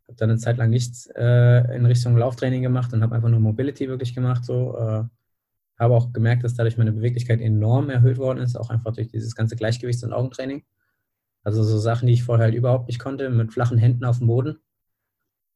Habe 0.07 0.19
dann 0.19 0.29
eine 0.29 0.39
Zeit 0.39 0.59
lang 0.59 0.69
nichts 0.69 1.07
äh, 1.17 1.75
in 1.75 1.87
Richtung 1.87 2.15
Lauftraining 2.19 2.61
gemacht 2.61 2.93
und 2.93 3.03
habe 3.03 3.15
einfach 3.15 3.31
nur 3.31 3.41
Mobility 3.41 3.89
wirklich 3.89 4.15
gemacht. 4.15 4.45
So, 4.45 4.77
äh, 4.77 5.05
habe 5.79 5.95
auch 5.95 6.13
gemerkt, 6.13 6.45
dass 6.45 6.57
dadurch 6.57 6.77
meine 6.77 6.93
Beweglichkeit 6.93 7.41
enorm 7.41 7.89
erhöht 7.89 8.19
worden 8.19 8.41
ist, 8.41 8.55
auch 8.55 8.69
einfach 8.69 8.93
durch 8.93 9.09
dieses 9.09 9.35
ganze 9.35 9.57
Gleichgewichts- 9.57 10.05
und 10.05 10.13
Augentraining. 10.13 10.63
Also 11.49 11.64
so 11.64 11.78
Sachen, 11.78 12.07
die 12.07 12.12
ich 12.12 12.25
vorher 12.25 12.45
halt 12.45 12.55
überhaupt 12.55 12.88
nicht 12.88 12.99
konnte, 12.99 13.31
mit 13.31 13.52
flachen 13.52 13.78
Händen 13.78 14.05
auf 14.05 14.19
dem 14.19 14.26
Boden. 14.26 14.59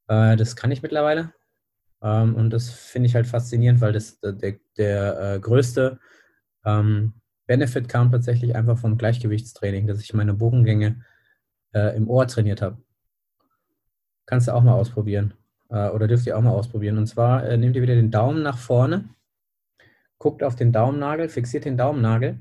Äh, 0.08 0.36
das 0.36 0.56
kann 0.56 0.70
ich 0.70 0.82
mittlerweile. 0.82 1.32
Ähm, 2.02 2.34
und 2.34 2.50
das 2.50 2.70
finde 2.70 3.08
ich 3.08 3.14
halt 3.14 3.26
faszinierend, 3.26 3.80
weil 3.80 3.92
das 3.92 4.18
der, 4.20 4.56
der 4.76 5.20
äh, 5.20 5.40
größte 5.40 5.98
ähm, 6.64 7.14
Benefit 7.46 7.88
kam 7.88 8.10
tatsächlich 8.10 8.54
einfach 8.56 8.78
vom 8.78 8.96
Gleichgewichtstraining, 8.96 9.86
dass 9.86 10.00
ich 10.00 10.14
meine 10.14 10.34
Bogengänge 10.34 11.04
äh, 11.74 11.96
im 11.96 12.08
Ohr 12.08 12.26
trainiert 12.26 12.62
habe. 12.62 12.78
Kannst 14.26 14.48
du 14.48 14.54
auch 14.54 14.62
mal 14.62 14.74
ausprobieren. 14.74 15.34
Äh, 15.68 15.90
oder 15.90 16.08
dürft 16.08 16.26
ihr 16.26 16.38
auch 16.38 16.42
mal 16.42 16.50
ausprobieren. 16.50 16.98
Und 16.98 17.06
zwar 17.06 17.44
äh, 17.44 17.56
nehmt 17.56 17.76
ihr 17.76 17.82
wieder 17.82 17.94
den 17.94 18.10
Daumen 18.10 18.42
nach 18.42 18.58
vorne 18.58 19.08
guckt 20.22 20.44
auf 20.44 20.54
den 20.54 20.70
Daumennagel, 20.70 21.28
fixiert 21.28 21.64
den 21.64 21.76
Daumennagel. 21.76 22.38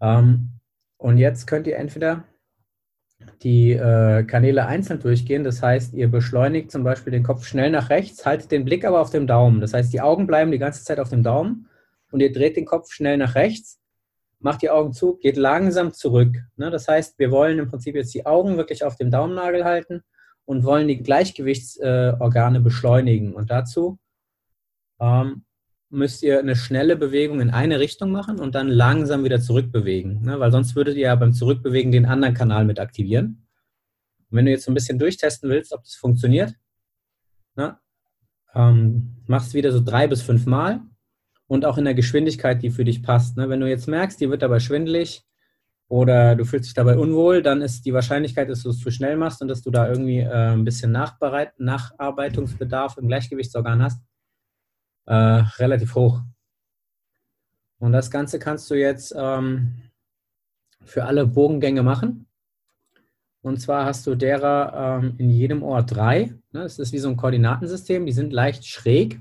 Ähm, 0.00 0.58
und 0.96 1.18
jetzt 1.18 1.46
könnt 1.46 1.66
ihr 1.66 1.76
entweder 1.76 2.24
die 3.42 3.72
äh, 3.72 4.24
Kanäle 4.24 4.66
einzeln 4.66 5.00
durchgehen. 5.00 5.44
Das 5.44 5.62
heißt, 5.62 5.94
ihr 5.94 6.08
beschleunigt 6.08 6.70
zum 6.70 6.84
Beispiel 6.84 7.12
den 7.12 7.22
Kopf 7.22 7.44
schnell 7.44 7.70
nach 7.70 7.90
rechts, 7.90 8.24
haltet 8.24 8.50
den 8.50 8.64
Blick 8.64 8.84
aber 8.84 9.00
auf 9.00 9.10
dem 9.10 9.26
Daumen. 9.26 9.60
Das 9.60 9.74
heißt, 9.74 9.92
die 9.92 10.00
Augen 10.00 10.26
bleiben 10.26 10.50
die 10.50 10.58
ganze 10.58 10.84
Zeit 10.84 10.98
auf 10.98 11.10
dem 11.10 11.22
Daumen 11.22 11.68
und 12.10 12.20
ihr 12.20 12.32
dreht 12.32 12.56
den 12.56 12.64
Kopf 12.64 12.92
schnell 12.92 13.16
nach 13.16 13.34
rechts, 13.34 13.80
macht 14.38 14.62
die 14.62 14.70
Augen 14.70 14.92
zu, 14.92 15.16
geht 15.16 15.36
langsam 15.36 15.92
zurück. 15.92 16.36
Ne? 16.56 16.70
Das 16.70 16.88
heißt, 16.88 17.18
wir 17.18 17.30
wollen 17.30 17.58
im 17.58 17.68
Prinzip 17.68 17.94
jetzt 17.94 18.14
die 18.14 18.26
Augen 18.26 18.56
wirklich 18.56 18.84
auf 18.84 18.96
dem 18.96 19.10
Daumennagel 19.10 19.64
halten 19.64 20.02
und 20.44 20.64
wollen 20.64 20.88
die 20.88 21.02
Gleichgewichtsorgane 21.02 22.58
äh, 22.58 22.62
beschleunigen. 22.62 23.34
Und 23.34 23.50
dazu 23.50 23.98
ähm, 25.00 25.43
müsst 25.94 26.22
ihr 26.22 26.38
eine 26.38 26.56
schnelle 26.56 26.96
Bewegung 26.96 27.40
in 27.40 27.50
eine 27.50 27.80
Richtung 27.80 28.10
machen 28.10 28.38
und 28.38 28.54
dann 28.54 28.68
langsam 28.68 29.24
wieder 29.24 29.40
zurückbewegen. 29.40 30.22
Ne? 30.22 30.40
Weil 30.40 30.52
sonst 30.52 30.76
würdet 30.76 30.96
ihr 30.96 31.06
ja 31.06 31.14
beim 31.14 31.32
Zurückbewegen 31.32 31.92
den 31.92 32.06
anderen 32.06 32.34
Kanal 32.34 32.64
mit 32.64 32.78
aktivieren. 32.78 33.46
Und 34.30 34.36
wenn 34.36 34.44
du 34.44 34.50
jetzt 34.50 34.64
so 34.64 34.70
ein 34.70 34.74
bisschen 34.74 34.98
durchtesten 34.98 35.48
willst, 35.48 35.72
ob 35.72 35.82
das 35.82 35.94
funktioniert, 35.94 36.54
ne? 37.56 37.78
ähm, 38.54 39.22
machst 39.26 39.54
wieder 39.54 39.72
so 39.72 39.82
drei 39.82 40.06
bis 40.06 40.22
fünf 40.22 40.46
Mal 40.46 40.80
und 41.46 41.64
auch 41.64 41.78
in 41.78 41.84
der 41.84 41.94
Geschwindigkeit, 41.94 42.62
die 42.62 42.70
für 42.70 42.84
dich 42.84 43.02
passt. 43.02 43.36
Ne? 43.36 43.48
Wenn 43.48 43.60
du 43.60 43.68
jetzt 43.68 43.88
merkst, 43.88 44.20
die 44.20 44.30
wird 44.30 44.42
dabei 44.42 44.60
schwindelig 44.60 45.24
oder 45.88 46.34
du 46.34 46.44
fühlst 46.44 46.66
dich 46.66 46.74
dabei 46.74 46.98
unwohl, 46.98 47.42
dann 47.42 47.62
ist 47.62 47.86
die 47.86 47.94
Wahrscheinlichkeit, 47.94 48.50
dass 48.50 48.62
du 48.62 48.70
es 48.70 48.80
zu 48.80 48.90
schnell 48.90 49.16
machst 49.16 49.42
und 49.42 49.48
dass 49.48 49.62
du 49.62 49.70
da 49.70 49.88
irgendwie 49.88 50.20
äh, 50.20 50.52
ein 50.52 50.64
bisschen 50.64 50.92
Nacharbeitungsbedarf 50.92 52.98
im 52.98 53.08
Gleichgewichtsorgan 53.08 53.82
hast, 53.82 54.02
äh, 55.06 55.14
relativ 55.14 55.94
hoch. 55.94 56.20
Und 57.78 57.92
das 57.92 58.10
Ganze 58.10 58.38
kannst 58.38 58.70
du 58.70 58.74
jetzt 58.74 59.14
ähm, 59.16 59.90
für 60.84 61.04
alle 61.04 61.26
Bogengänge 61.26 61.82
machen. 61.82 62.26
Und 63.42 63.60
zwar 63.60 63.84
hast 63.84 64.06
du 64.06 64.14
derer 64.14 65.00
ähm, 65.02 65.14
in 65.18 65.28
jedem 65.28 65.62
Ohr 65.62 65.82
drei. 65.82 66.34
Ne? 66.52 66.62
Das 66.62 66.78
ist 66.78 66.92
wie 66.92 66.98
so 66.98 67.08
ein 67.08 67.16
Koordinatensystem, 67.16 68.06
die 68.06 68.12
sind 68.12 68.32
leicht 68.32 68.64
schräg. 68.66 69.20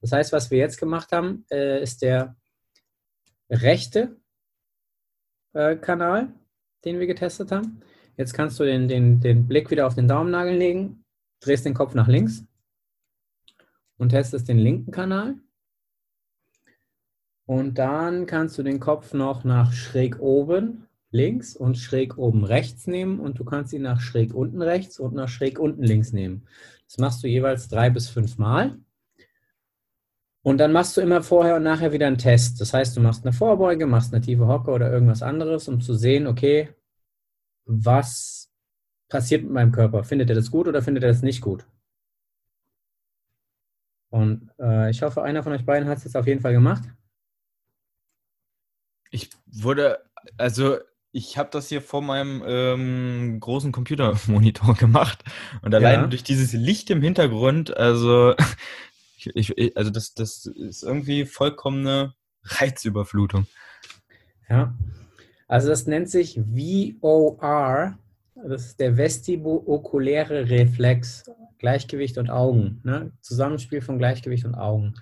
Das 0.00 0.12
heißt, 0.12 0.32
was 0.32 0.50
wir 0.50 0.58
jetzt 0.58 0.78
gemacht 0.78 1.12
haben, 1.12 1.44
äh, 1.50 1.82
ist 1.82 2.00
der 2.02 2.34
rechte 3.50 4.16
äh, 5.52 5.76
Kanal, 5.76 6.32
den 6.84 6.98
wir 6.98 7.06
getestet 7.06 7.52
haben. 7.52 7.82
Jetzt 8.16 8.32
kannst 8.32 8.58
du 8.58 8.64
den, 8.64 8.88
den, 8.88 9.20
den 9.20 9.46
Blick 9.46 9.70
wieder 9.70 9.86
auf 9.86 9.94
den 9.94 10.08
Daumennagel 10.08 10.56
legen, 10.56 11.04
drehst 11.40 11.66
den 11.66 11.74
Kopf 11.74 11.94
nach 11.94 12.08
links 12.08 12.44
und 14.02 14.08
testest 14.08 14.48
den 14.48 14.58
linken 14.58 14.90
Kanal. 14.90 15.36
Und 17.46 17.78
dann 17.78 18.26
kannst 18.26 18.58
du 18.58 18.62
den 18.62 18.80
Kopf 18.80 19.14
noch 19.14 19.44
nach 19.44 19.72
schräg 19.72 20.18
oben 20.18 20.88
links 21.12 21.54
und 21.54 21.78
schräg 21.78 22.18
oben 22.18 22.44
rechts 22.44 22.86
nehmen 22.86 23.20
und 23.20 23.38
du 23.38 23.44
kannst 23.44 23.72
ihn 23.72 23.82
nach 23.82 24.00
schräg 24.00 24.34
unten 24.34 24.60
rechts 24.60 24.98
und 24.98 25.14
nach 25.14 25.28
schräg 25.28 25.58
unten 25.58 25.84
links 25.84 26.12
nehmen. 26.12 26.48
Das 26.88 26.98
machst 26.98 27.22
du 27.22 27.28
jeweils 27.28 27.68
drei 27.68 27.90
bis 27.90 28.08
fünf 28.08 28.38
Mal. 28.38 28.76
Und 30.42 30.58
dann 30.58 30.72
machst 30.72 30.96
du 30.96 31.00
immer 31.00 31.22
vorher 31.22 31.54
und 31.56 31.62
nachher 31.62 31.92
wieder 31.92 32.08
einen 32.08 32.18
Test. 32.18 32.60
Das 32.60 32.74
heißt, 32.74 32.96
du 32.96 33.00
machst 33.00 33.24
eine 33.24 33.32
Vorbeuge, 33.32 33.86
machst 33.86 34.12
eine 34.12 34.24
tiefe 34.24 34.48
Hocke 34.48 34.72
oder 34.72 34.90
irgendwas 34.90 35.22
anderes, 35.22 35.68
um 35.68 35.80
zu 35.80 35.94
sehen, 35.94 36.26
okay, 36.26 36.70
was 37.66 38.50
passiert 39.08 39.44
mit 39.44 39.52
meinem 39.52 39.70
Körper? 39.70 40.02
Findet 40.02 40.30
er 40.30 40.34
das 40.34 40.50
gut 40.50 40.66
oder 40.66 40.82
findet 40.82 41.04
er 41.04 41.10
das 41.10 41.22
nicht 41.22 41.40
gut? 41.40 41.64
Und 44.12 44.50
äh, 44.60 44.90
ich 44.90 45.00
hoffe, 45.00 45.22
einer 45.22 45.42
von 45.42 45.52
euch 45.52 45.64
beiden 45.64 45.88
hat 45.88 45.96
es 45.96 46.04
jetzt 46.04 46.18
auf 46.18 46.26
jeden 46.26 46.42
Fall 46.42 46.52
gemacht. 46.52 46.82
Ich 49.10 49.30
wurde, 49.46 50.00
also 50.36 50.76
ich 51.12 51.38
habe 51.38 51.48
das 51.50 51.70
hier 51.70 51.80
vor 51.80 52.02
meinem 52.02 52.42
ähm, 52.46 53.40
großen 53.40 53.72
Computermonitor 53.72 54.74
gemacht 54.78 55.24
und 55.62 55.74
allein 55.74 56.00
ja. 56.00 56.06
durch 56.08 56.22
dieses 56.22 56.52
Licht 56.52 56.90
im 56.90 57.00
Hintergrund, 57.00 57.74
also 57.74 58.34
ich, 59.34 59.78
also 59.78 59.90
das, 59.90 60.12
das 60.12 60.44
ist 60.44 60.82
irgendwie 60.82 61.24
vollkommene 61.24 62.12
Reizüberflutung. 62.44 63.46
Ja, 64.50 64.74
also 65.48 65.68
das 65.68 65.86
nennt 65.86 66.10
sich 66.10 66.38
VOR, 66.38 67.98
das 68.48 68.66
ist 68.66 68.80
der 68.80 68.96
vestibulokuläre 68.96 70.48
Reflex. 70.48 71.24
Gleichgewicht 71.62 72.18
und 72.18 72.28
Augen. 72.28 72.80
Ne? 72.82 73.12
Zusammenspiel 73.20 73.80
von 73.80 73.96
Gleichgewicht 73.96 74.44
und 74.44 74.56
Augen. 74.56 74.94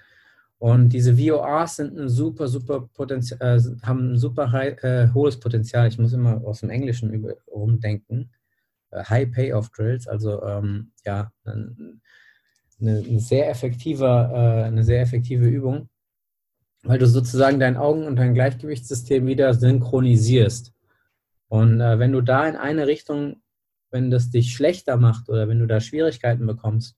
Und 0.59 0.91
diese 0.91 1.17
VORs 1.17 1.77
sind 1.77 1.99
ein 1.99 2.11
super, 2.11 2.49
super 2.49 2.87
Potenzial, 2.93 3.41
äh, 3.41 3.63
haben 3.83 4.13
ein 4.13 4.19
super 4.19 4.53
high, 4.53 4.81
äh, 4.85 5.09
hohes 5.15 5.41
Potenzial. 5.41 5.89
Ich 5.89 5.99
muss 5.99 6.13
immer 6.13 6.45
aus 6.45 6.61
dem 6.61 6.69
Englischen 6.69 7.15
über, 7.15 7.33
rumdenken. 7.51 8.31
Äh, 8.91 9.05
high 9.05 9.31
Payoff 9.31 9.71
Drills, 9.71 10.07
also 10.07 10.43
ähm, 10.45 10.93
ja, 11.07 11.33
eine, 11.45 11.99
eine, 12.79 13.21
sehr 13.21 13.49
effektive, 13.49 14.05
äh, 14.05 14.65
eine 14.65 14.85
sehr 14.85 15.01
effektive 15.01 15.49
Übung, 15.49 15.89
weil 16.83 16.99
du 16.99 17.07
sozusagen 17.07 17.59
dein 17.59 17.79
Augen- 17.79 18.07
und 18.07 18.17
dein 18.17 18.35
Gleichgewichtssystem 18.35 19.27
wieder 19.27 19.55
synchronisierst. 19.55 20.75
Und 21.51 21.83
äh, 21.83 21.99
wenn 21.99 22.13
du 22.13 22.23
da 22.23 22.49
in 22.49 22.57
eine 22.57 22.87
Richtung 22.87 23.43
wenn 23.91 24.11
das 24.11 24.31
dich 24.31 24.55
schlechter 24.55 24.97
macht 24.97 25.29
oder 25.29 25.49
wenn 25.49 25.59
du 25.59 25.67
da 25.67 25.81
Schwierigkeiten 25.81 26.47
bekommst, 26.47 26.97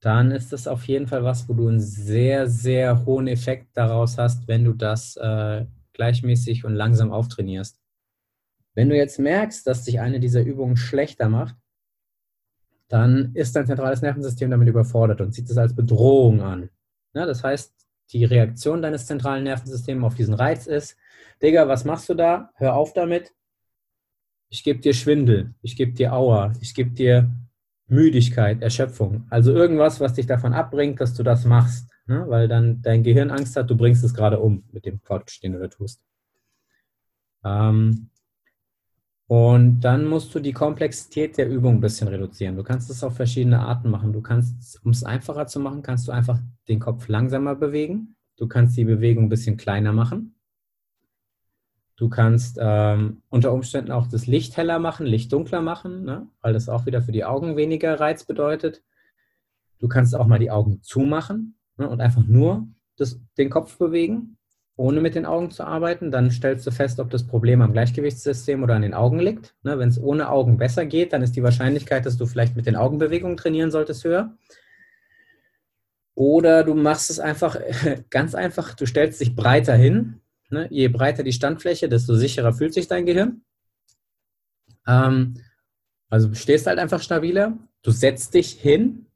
dann 0.00 0.30
ist 0.30 0.52
das 0.52 0.68
auf 0.68 0.84
jeden 0.86 1.06
Fall 1.06 1.24
was, 1.24 1.48
wo 1.48 1.54
du 1.54 1.68
einen 1.68 1.80
sehr, 1.80 2.48
sehr 2.48 3.04
hohen 3.04 3.26
Effekt 3.26 3.76
daraus 3.76 4.16
hast, 4.16 4.46
wenn 4.46 4.64
du 4.64 4.72
das 4.72 5.16
äh, 5.16 5.66
gleichmäßig 5.92 6.64
und 6.64 6.74
langsam 6.74 7.12
auftrainierst. 7.12 7.80
Wenn 8.74 8.88
du 8.88 8.96
jetzt 8.96 9.18
merkst, 9.18 9.66
dass 9.66 9.84
sich 9.84 9.98
eine 9.98 10.20
dieser 10.20 10.42
Übungen 10.42 10.76
schlechter 10.76 11.28
macht, 11.28 11.56
dann 12.86 13.32
ist 13.34 13.56
dein 13.56 13.66
zentrales 13.66 14.00
Nervensystem 14.00 14.50
damit 14.50 14.68
überfordert 14.68 15.20
und 15.20 15.34
sieht 15.34 15.50
es 15.50 15.58
als 15.58 15.74
Bedrohung 15.74 16.40
an. 16.40 16.70
Ja, 17.12 17.26
das 17.26 17.42
heißt, 17.42 17.74
die 18.12 18.24
Reaktion 18.24 18.80
deines 18.80 19.06
zentralen 19.06 19.44
Nervensystems 19.44 20.04
auf 20.04 20.14
diesen 20.14 20.34
Reiz 20.34 20.66
ist, 20.66 20.96
Digga, 21.42 21.68
was 21.68 21.84
machst 21.84 22.08
du 22.08 22.14
da? 22.14 22.50
Hör 22.54 22.74
auf 22.74 22.94
damit. 22.94 23.32
Ich 24.50 24.64
gebe 24.64 24.80
dir 24.80 24.94
Schwindel, 24.94 25.54
ich 25.62 25.76
gebe 25.76 25.92
dir 25.92 26.12
Aua, 26.12 26.52
ich 26.60 26.74
gebe 26.74 26.90
dir 26.90 27.30
Müdigkeit, 27.86 28.62
Erschöpfung. 28.62 29.26
Also 29.30 29.52
irgendwas, 29.52 30.00
was 30.00 30.14
dich 30.14 30.26
davon 30.26 30.52
abbringt, 30.52 31.00
dass 31.00 31.14
du 31.14 31.22
das 31.22 31.44
machst. 31.44 31.90
Ne? 32.06 32.24
Weil 32.28 32.48
dann 32.48 32.80
dein 32.82 33.02
Gehirn 33.02 33.30
Angst 33.30 33.56
hat, 33.56 33.68
du 33.68 33.76
bringst 33.76 34.04
es 34.04 34.14
gerade 34.14 34.40
um 34.40 34.64
mit 34.72 34.86
dem 34.86 35.02
Quatsch, 35.02 35.42
den 35.42 35.52
du 35.52 35.58
da 35.58 35.68
tust. 35.68 36.00
Ähm, 37.44 38.10
und 39.26 39.80
dann 39.80 40.06
musst 40.06 40.34
du 40.34 40.40
die 40.40 40.54
Komplexität 40.54 41.36
der 41.36 41.50
Übung 41.50 41.76
ein 41.76 41.80
bisschen 41.80 42.08
reduzieren. 42.08 42.56
Du 42.56 42.62
kannst 42.62 42.88
es 42.88 43.04
auf 43.04 43.14
verschiedene 43.14 43.60
Arten 43.60 43.90
machen. 43.90 44.14
Du 44.14 44.22
kannst, 44.22 44.82
um 44.82 44.90
es 44.90 45.04
einfacher 45.04 45.46
zu 45.46 45.60
machen, 45.60 45.82
kannst 45.82 46.08
du 46.08 46.12
einfach 46.12 46.40
den 46.66 46.80
Kopf 46.80 47.08
langsamer 47.08 47.54
bewegen. 47.54 48.16
Du 48.38 48.48
kannst 48.48 48.76
die 48.78 48.84
Bewegung 48.84 49.24
ein 49.24 49.28
bisschen 49.28 49.58
kleiner 49.58 49.92
machen. 49.92 50.37
Du 51.98 52.08
kannst 52.08 52.58
ähm, 52.60 53.22
unter 53.28 53.52
Umständen 53.52 53.92
auch 53.92 54.06
das 54.06 54.26
Licht 54.26 54.56
heller 54.56 54.78
machen, 54.78 55.04
Licht 55.04 55.32
dunkler 55.32 55.60
machen, 55.60 56.04
ne? 56.04 56.26
weil 56.40 56.52
das 56.52 56.68
auch 56.68 56.86
wieder 56.86 57.02
für 57.02 57.12
die 57.12 57.24
Augen 57.24 57.56
weniger 57.56 57.98
Reiz 58.00 58.24
bedeutet. 58.24 58.82
Du 59.80 59.88
kannst 59.88 60.14
auch 60.14 60.26
mal 60.26 60.38
die 60.38 60.50
Augen 60.50 60.80
zumachen 60.82 61.58
ne? 61.76 61.88
und 61.88 62.00
einfach 62.00 62.24
nur 62.24 62.68
das, 62.96 63.20
den 63.36 63.50
Kopf 63.50 63.76
bewegen 63.76 64.38
ohne 64.78 65.00
mit 65.00 65.16
den 65.16 65.26
Augen 65.26 65.50
zu 65.50 65.64
arbeiten, 65.64 66.12
dann 66.12 66.30
stellst 66.30 66.64
du 66.64 66.70
fest, 66.70 67.00
ob 67.00 67.10
das 67.10 67.26
Problem 67.26 67.60
am 67.62 67.72
Gleichgewichtssystem 67.72 68.62
oder 68.62 68.76
an 68.76 68.82
den 68.82 68.94
Augen 68.94 69.18
liegt. 69.18 69.56
Ne, 69.64 69.76
Wenn 69.76 69.88
es 69.88 70.00
ohne 70.00 70.30
Augen 70.30 70.56
besser 70.56 70.86
geht, 70.86 71.12
dann 71.12 71.22
ist 71.22 71.34
die 71.34 71.42
Wahrscheinlichkeit, 71.42 72.06
dass 72.06 72.16
du 72.16 72.26
vielleicht 72.26 72.54
mit 72.54 72.66
den 72.66 72.76
Augenbewegungen 72.76 73.36
trainieren 73.36 73.72
solltest, 73.72 74.04
höher. 74.04 74.36
Oder 76.14 76.62
du 76.62 76.74
machst 76.74 77.10
es 77.10 77.18
einfach 77.18 77.58
ganz 78.10 78.36
einfach, 78.36 78.74
du 78.74 78.86
stellst 78.86 79.20
dich 79.20 79.34
breiter 79.34 79.74
hin. 79.74 80.20
Ne? 80.50 80.66
Je 80.70 80.88
breiter 80.88 81.22
die 81.22 81.32
Standfläche, 81.32 81.88
desto 81.88 82.14
sicherer 82.14 82.52
fühlt 82.52 82.74
sich 82.74 82.88
dein 82.88 83.06
Gehirn. 83.06 83.42
Ähm, 84.86 85.34
also 86.08 86.28
du 86.28 86.34
stehst 86.34 86.66
halt 86.66 86.78
einfach 86.78 87.02
stabiler, 87.02 87.58
du 87.82 87.90
setzt 87.90 88.34
dich 88.34 88.52
hin 88.52 89.06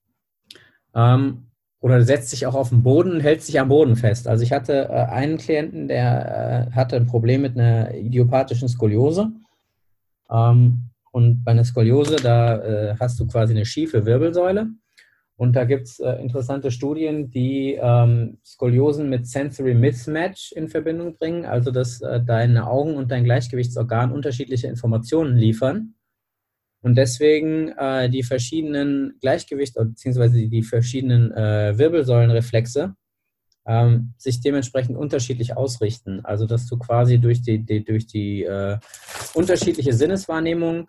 ähm, 0.94 1.46
oder 1.80 2.02
setzt 2.02 2.30
sich 2.30 2.46
auch 2.46 2.54
auf 2.54 2.68
den 2.68 2.82
Boden 2.82 3.12
und 3.12 3.20
hält 3.20 3.42
sich 3.42 3.58
am 3.58 3.68
Boden 3.68 3.96
fest. 3.96 4.28
Also 4.28 4.44
ich 4.44 4.52
hatte 4.52 4.88
äh, 4.88 5.06
einen 5.06 5.38
Klienten, 5.38 5.88
der 5.88 6.68
äh, 6.68 6.72
hatte 6.72 6.96
ein 6.96 7.06
Problem 7.06 7.42
mit 7.42 7.58
einer 7.58 7.94
idiopathischen 7.94 8.68
Skoliose. 8.68 9.32
Ähm, 10.30 10.90
und 11.12 11.44
bei 11.44 11.52
einer 11.52 11.64
Skoliose, 11.64 12.16
da 12.16 12.56
äh, 12.62 12.96
hast 12.98 13.18
du 13.20 13.26
quasi 13.26 13.54
eine 13.54 13.66
schiefe 13.66 14.04
Wirbelsäule. 14.04 14.68
Und 15.42 15.56
da 15.56 15.64
gibt 15.64 15.88
es 15.88 15.98
äh, 15.98 16.12
interessante 16.22 16.70
Studien, 16.70 17.28
die 17.28 17.74
ähm, 17.74 18.38
Skoliosen 18.44 19.10
mit 19.10 19.26
Sensory 19.26 19.74
Mismatch 19.74 20.52
in 20.52 20.68
Verbindung 20.68 21.16
bringen, 21.16 21.46
also 21.46 21.72
dass 21.72 22.00
äh, 22.00 22.20
deine 22.22 22.68
Augen 22.68 22.94
und 22.94 23.10
dein 23.10 23.24
Gleichgewichtsorgan 23.24 24.12
unterschiedliche 24.12 24.68
Informationen 24.68 25.36
liefern 25.36 25.94
und 26.80 26.96
deswegen 26.96 27.70
äh, 27.76 28.08
die 28.08 28.22
verschiedenen 28.22 29.14
Gleichgewicht 29.20 29.74
bzw. 29.74 30.46
die 30.46 30.62
verschiedenen 30.62 31.32
äh, 31.32 31.76
Wirbelsäulenreflexe 31.76 32.94
ähm, 33.66 34.14
sich 34.18 34.42
dementsprechend 34.42 34.96
unterschiedlich 34.96 35.56
ausrichten. 35.56 36.24
Also 36.24 36.46
dass 36.46 36.68
du 36.68 36.78
quasi 36.78 37.18
durch 37.18 37.42
die, 37.42 37.58
die 37.58 37.82
durch 37.82 38.06
die 38.06 38.44
äh, 38.44 38.78
unterschiedliche 39.34 39.92
Sinneswahrnehmung 39.92 40.88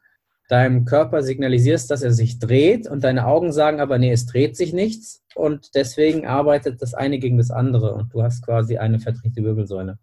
deinem 0.50 0.86
Körper 0.86 1.24
signalisierst, 1.24 1.90
dass 1.90 2.02
er 2.02 2.12
sich 2.12 2.40
dreht 2.40 2.88
und 2.88 3.04
deine 3.04 3.26
Augen 3.26 3.52
sagen 3.52 3.80
aber, 3.80 3.98
nee, 3.98 4.12
es 4.12 4.26
dreht 4.26 4.58
sich 4.58 4.74
nichts 4.74 5.24
und 5.36 5.76
deswegen 5.76 6.28
arbeitet 6.28 6.82
das 6.82 6.94
eine 6.94 7.20
gegen 7.20 7.38
das 7.38 7.52
andere 7.52 7.94
und 7.94 8.14
du 8.14 8.24
hast 8.24 8.46
quasi 8.46 8.78
eine 8.78 9.00
verdrehte 9.00 9.44
Wirbelsäule. 9.44 10.00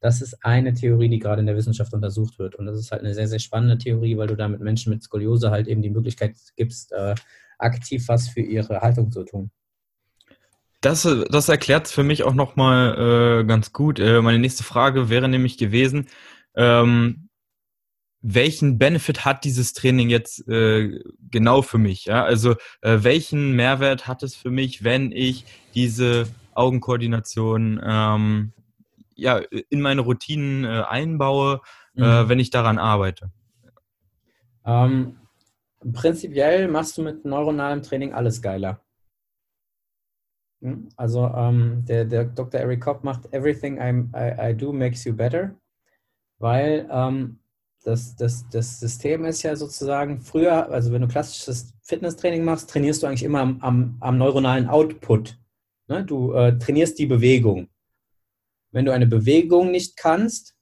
Das 0.00 0.20
ist 0.20 0.44
eine 0.44 0.74
Theorie, 0.74 1.08
die 1.08 1.18
gerade 1.18 1.40
in 1.40 1.46
der 1.46 1.56
Wissenschaft 1.56 1.92
untersucht 1.92 2.38
wird. 2.38 2.54
Und 2.54 2.66
das 2.66 2.78
ist 2.78 2.92
halt 2.92 3.02
eine 3.02 3.14
sehr, 3.14 3.26
sehr 3.26 3.40
spannende 3.40 3.78
Theorie, 3.78 4.16
weil 4.16 4.28
du 4.28 4.36
damit 4.36 4.60
Menschen 4.60 4.92
mit 4.92 5.02
Skoliose 5.02 5.50
halt 5.50 5.66
eben 5.66 5.82
die 5.82 5.90
Möglichkeit 5.90 6.36
gibst, 6.56 6.92
äh, 6.92 7.16
aktiv 7.58 8.06
was 8.06 8.28
für 8.28 8.40
ihre 8.40 8.80
Haltung 8.80 9.10
zu 9.10 9.24
tun. 9.24 9.50
Das, 10.80 11.02
das 11.02 11.48
erklärt 11.48 11.88
für 11.88 12.04
mich 12.04 12.22
auch 12.22 12.34
nochmal 12.34 13.40
äh, 13.42 13.44
ganz 13.44 13.72
gut. 13.72 13.98
Äh, 13.98 14.22
meine 14.22 14.38
nächste 14.38 14.62
Frage 14.62 15.10
wäre 15.10 15.28
nämlich 15.28 15.58
gewesen, 15.58 16.06
ähm, 16.54 17.27
welchen 18.20 18.78
Benefit 18.78 19.24
hat 19.24 19.44
dieses 19.44 19.72
Training 19.72 20.10
jetzt 20.10 20.46
äh, 20.48 21.00
genau 21.30 21.62
für 21.62 21.78
mich? 21.78 22.06
Ja? 22.06 22.24
Also 22.24 22.52
äh, 22.80 22.98
welchen 23.02 23.52
Mehrwert 23.52 24.06
hat 24.06 24.22
es 24.22 24.34
für 24.34 24.50
mich, 24.50 24.84
wenn 24.84 25.12
ich 25.12 25.44
diese 25.74 26.26
Augenkoordination 26.54 27.80
ähm, 27.84 28.52
ja, 29.14 29.40
in 29.70 29.80
meine 29.80 30.00
Routinen 30.00 30.64
äh, 30.64 30.84
einbaue, 30.88 31.60
äh, 31.96 32.00
mhm. 32.00 32.28
wenn 32.28 32.38
ich 32.40 32.50
daran 32.50 32.78
arbeite? 32.78 33.30
Ähm, 34.64 35.16
prinzipiell 35.92 36.68
machst 36.68 36.98
du 36.98 37.02
mit 37.02 37.24
neuronalem 37.24 37.82
Training 37.82 38.12
alles 38.12 38.42
geiler. 38.42 38.80
Hm? 40.60 40.88
Also 40.96 41.26
ähm, 41.26 41.84
der, 41.86 42.04
der 42.04 42.24
Dr. 42.24 42.60
Eric 42.60 42.80
Kopp 42.80 43.04
macht 43.04 43.32
Everything 43.32 43.78
I, 43.78 44.08
I, 44.16 44.50
I 44.50 44.56
do 44.56 44.72
makes 44.72 45.04
you 45.04 45.14
better, 45.14 45.54
weil 46.38 46.88
ähm, 46.90 47.38
das, 47.88 48.14
das, 48.16 48.46
das 48.50 48.80
System 48.80 49.24
ist 49.24 49.42
ja 49.42 49.56
sozusagen 49.56 50.20
früher, 50.20 50.70
also 50.70 50.92
wenn 50.92 51.00
du 51.00 51.08
klassisches 51.08 51.72
Fitnesstraining 51.82 52.44
machst, 52.44 52.68
trainierst 52.68 53.02
du 53.02 53.06
eigentlich 53.06 53.22
immer 53.22 53.40
am, 53.40 53.60
am, 53.62 53.96
am 54.00 54.18
neuronalen 54.18 54.68
Output. 54.68 55.38
Ne? 55.86 56.04
Du 56.04 56.34
äh, 56.34 56.58
trainierst 56.58 56.98
die 56.98 57.06
Bewegung. 57.06 57.68
Wenn 58.72 58.84
du 58.84 58.92
eine 58.92 59.06
Bewegung 59.06 59.70
nicht 59.70 59.96
kannst, 59.96 60.54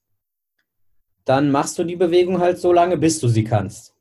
dann 1.24 1.50
machst 1.50 1.76
du 1.78 1.84
die 1.84 1.96
Bewegung 1.96 2.38
halt 2.38 2.58
so 2.58 2.72
lange, 2.72 2.96
bis 2.96 3.18
du 3.18 3.26
sie 3.26 3.42
kannst. 3.42 3.92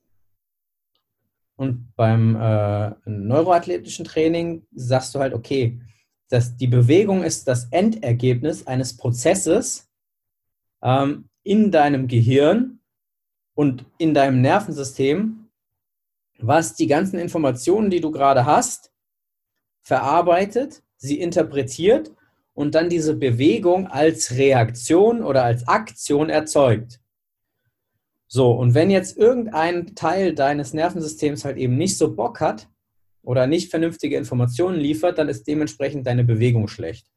Und 1.56 1.96
beim 1.96 2.36
äh, 2.36 2.92
neuroathletischen 3.06 4.06
Training 4.06 4.68
sagst 4.76 5.16
du 5.16 5.20
halt, 5.20 5.34
okay, 5.34 5.82
dass 6.30 6.58
die 6.58 6.68
Bewegung 6.68 7.24
ist 7.24 7.48
das 7.48 7.66
Endergebnis 7.72 8.68
eines 8.68 8.96
Prozesses 8.96 9.90
ähm, 10.84 11.30
in 11.42 11.72
deinem 11.72 12.08
Gehirn 12.08 12.82
und 13.56 13.86
in 13.98 14.14
deinem 14.14 14.42
Nervensystem, 14.42 15.48
was 16.40 16.76
die 16.76 16.88
ganzen 16.88 17.18
Informationen, 17.18 17.90
die 17.90 18.02
du 18.02 18.12
gerade 18.12 18.46
hast, 18.46 18.92
verarbeitet, 19.82 20.84
sie 20.98 21.20
interpretiert 21.20 22.12
und 22.54 22.76
dann 22.76 22.90
diese 22.90 23.16
Bewegung 23.16 23.88
als 23.88 24.32
Reaktion 24.32 25.24
oder 25.24 25.44
als 25.44 25.68
Aktion 25.68 26.30
erzeugt. 26.30 27.00
So, 28.28 28.52
und 28.52 28.74
wenn 28.74 28.90
jetzt 28.90 29.18
irgendein 29.18 29.96
Teil 29.96 30.34
deines 30.34 30.74
Nervensystems 30.74 31.46
halt 31.46 31.58
eben 31.58 31.78
nicht 31.78 31.98
so 31.98 32.16
Bock 32.16 32.42
hat 32.42 32.68
oder 33.22 33.48
nicht 33.48 33.70
vernünftige 33.70 34.18
Informationen 34.18 34.78
liefert, 34.78 35.18
dann 35.18 35.30
ist 35.30 35.48
dementsprechend 35.48 36.06
deine 36.08 36.24
Bewegung 36.24 36.68
schlecht. 36.68 37.08